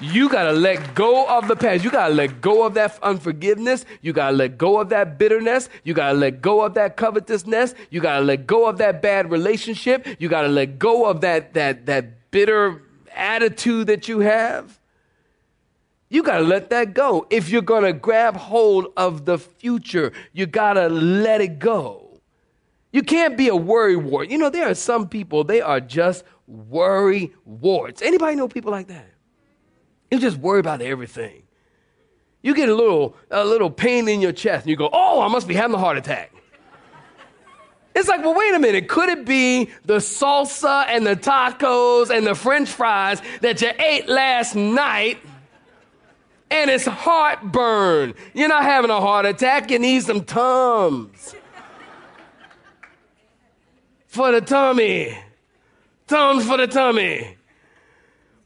You 0.00 0.28
got 0.28 0.44
to 0.44 0.52
let 0.52 0.94
go 0.94 1.26
of 1.26 1.48
the 1.48 1.56
past. 1.56 1.82
You 1.82 1.90
got 1.90 2.08
to 2.08 2.14
let 2.14 2.40
go 2.40 2.64
of 2.64 2.74
that 2.74 2.96
unforgiveness. 3.02 3.84
You 4.00 4.12
got 4.12 4.30
to 4.30 4.36
let 4.36 4.56
go 4.56 4.78
of 4.78 4.90
that 4.90 5.18
bitterness. 5.18 5.68
You 5.82 5.92
got 5.92 6.12
to 6.12 6.18
let 6.18 6.40
go 6.40 6.62
of 6.62 6.74
that 6.74 6.96
covetousness. 6.96 7.74
You 7.90 8.00
got 8.00 8.20
to 8.20 8.24
let 8.24 8.46
go 8.46 8.68
of 8.68 8.78
that 8.78 9.02
bad 9.02 9.30
relationship. 9.30 10.06
You 10.20 10.28
got 10.28 10.42
to 10.42 10.48
let 10.48 10.78
go 10.78 11.06
of 11.06 11.22
that, 11.22 11.54
that, 11.54 11.86
that 11.86 12.30
bitter 12.30 12.82
attitude 13.12 13.88
that 13.88 14.06
you 14.06 14.20
have. 14.20 14.77
You 16.10 16.22
got 16.22 16.38
to 16.38 16.44
let 16.44 16.70
that 16.70 16.94
go. 16.94 17.26
If 17.30 17.50
you're 17.50 17.62
going 17.62 17.84
to 17.84 17.92
grab 17.92 18.36
hold 18.36 18.86
of 18.96 19.26
the 19.26 19.38
future, 19.38 20.12
you 20.32 20.46
got 20.46 20.74
to 20.74 20.88
let 20.88 21.40
it 21.40 21.58
go. 21.58 22.20
You 22.92 23.02
can't 23.02 23.36
be 23.36 23.48
a 23.48 23.56
worry 23.56 23.96
wart. 23.96 24.30
You 24.30 24.38
know, 24.38 24.48
there 24.48 24.70
are 24.70 24.74
some 24.74 25.08
people, 25.08 25.44
they 25.44 25.60
are 25.60 25.80
just 25.80 26.24
worry 26.46 27.34
warts. 27.44 28.00
Anybody 28.00 28.36
know 28.36 28.48
people 28.48 28.72
like 28.72 28.88
that? 28.88 29.10
You 30.10 30.18
just 30.18 30.38
worry 30.38 30.60
about 30.60 30.80
everything. 30.80 31.42
You 32.40 32.54
get 32.54 32.70
a 32.70 32.74
little, 32.74 33.14
a 33.30 33.44
little 33.44 33.70
pain 33.70 34.08
in 34.08 34.22
your 34.22 34.32
chest 34.32 34.62
and 34.64 34.70
you 34.70 34.76
go, 34.76 34.88
oh, 34.90 35.20
I 35.20 35.28
must 35.28 35.46
be 35.46 35.54
having 35.54 35.74
a 35.74 35.78
heart 35.78 35.98
attack. 35.98 36.32
It's 37.94 38.08
like, 38.08 38.20
well, 38.22 38.34
wait 38.34 38.54
a 38.54 38.58
minute. 38.58 38.88
Could 38.88 39.08
it 39.08 39.26
be 39.26 39.70
the 39.84 39.96
salsa 39.96 40.86
and 40.86 41.04
the 41.04 41.16
tacos 41.16 42.10
and 42.16 42.26
the 42.26 42.34
french 42.34 42.68
fries 42.68 43.20
that 43.40 43.60
you 43.60 43.70
ate 43.78 44.08
last 44.08 44.54
night? 44.54 45.18
And 46.50 46.70
it's 46.70 46.86
heartburn. 46.86 48.14
You're 48.34 48.48
not 48.48 48.64
having 48.64 48.90
a 48.90 49.00
heart 49.00 49.26
attack. 49.26 49.70
You 49.70 49.78
need 49.78 50.02
some 50.02 50.24
Tums. 50.24 51.34
for 54.06 54.32
the 54.32 54.40
tummy. 54.40 55.16
Tums 56.06 56.46
for 56.46 56.56
the 56.56 56.66
tummy. 56.66 57.36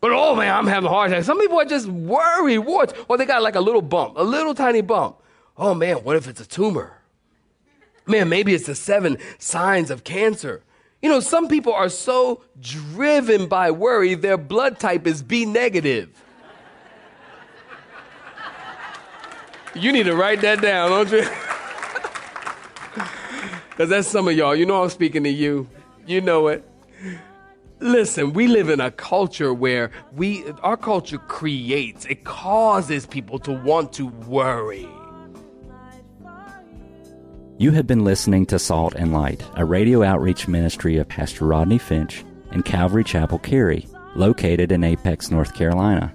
But 0.01 0.11
oh 0.13 0.35
man, 0.35 0.53
I'm 0.53 0.67
having 0.67 0.89
a 0.89 0.91
heart 0.91 1.13
attack. 1.13 1.25
Some 1.25 1.39
people 1.39 1.61
are 1.61 1.65
just 1.65 1.87
worried, 1.87 2.59
warts, 2.59 2.93
or 3.09 3.17
they 3.17 3.25
got 3.25 3.41
like 3.41 3.55
a 3.55 3.61
little 3.61 3.83
bump, 3.83 4.15
a 4.17 4.23
little 4.25 4.53
tiny 4.53 4.81
bump. 4.81 5.17
Oh 5.57 5.75
man, 5.75 5.99
what 5.99 6.17
if 6.17 6.27
it's 6.27 6.41
a 6.41 6.47
tumor? 6.47 6.99
Man, 8.07 8.29
maybe 8.29 8.53
it's 8.53 8.67
the 8.67 8.75
seven 8.75 9.17
signs 9.39 9.91
of 9.93 10.03
cancer. 10.03 10.63
You 11.03 11.09
know, 11.09 11.21
some 11.21 11.47
people 11.47 11.73
are 11.73 11.89
so 11.89 12.43
driven 12.61 13.47
by 13.47 13.71
worry, 13.71 14.15
their 14.15 14.37
blood 14.37 14.81
type 14.81 15.07
is 15.07 15.23
B 15.23 15.45
negative. 15.45 16.11
You 19.75 19.93
need 19.93 20.05
to 20.05 20.15
write 20.15 20.41
that 20.43 20.61
down, 20.61 20.91
don't 20.91 21.11
you? 21.11 21.29
Because 23.71 23.89
that's 23.89 24.07
some 24.07 24.29
of 24.29 24.37
y'all. 24.37 24.55
You 24.55 24.67
know 24.67 24.83
I'm 24.83 24.91
speaking 24.91 25.25
to 25.25 25.31
you. 25.31 25.67
You 26.07 26.21
know 26.21 26.49
it. 26.49 26.63
Listen, 27.81 28.33
we 28.33 28.47
live 28.47 28.69
in 28.69 28.81
a 28.81 28.91
culture 28.91 29.53
where 29.53 29.91
we 30.15 30.45
our 30.63 30.77
culture 30.77 31.19
creates, 31.19 32.05
it 32.05 32.23
causes 32.23 33.07
people 33.07 33.39
to 33.41 33.53
want 33.53 33.93
to 33.95 34.07
worry. 34.07 34.87
You 37.59 37.71
have 37.73 37.87
been 37.87 38.05
listening 38.05 38.47
to 38.47 38.59
Salt 38.59 38.95
and 38.95 39.13
Light, 39.13 39.43
a 39.57 39.65
radio 39.65 40.03
outreach 40.03 40.47
ministry 40.47 40.99
of 40.99 41.09
Pastor 41.09 41.47
Rodney 41.47 41.79
Finch 41.79 42.25
and 42.51 42.65
Calvary 42.65 43.05
Chapel 43.05 43.39
Cary, 43.39 43.89
located 44.15 44.71
in 44.71 44.85
Apex, 44.85 45.31
North 45.31 45.55
Carolina. 45.55 46.15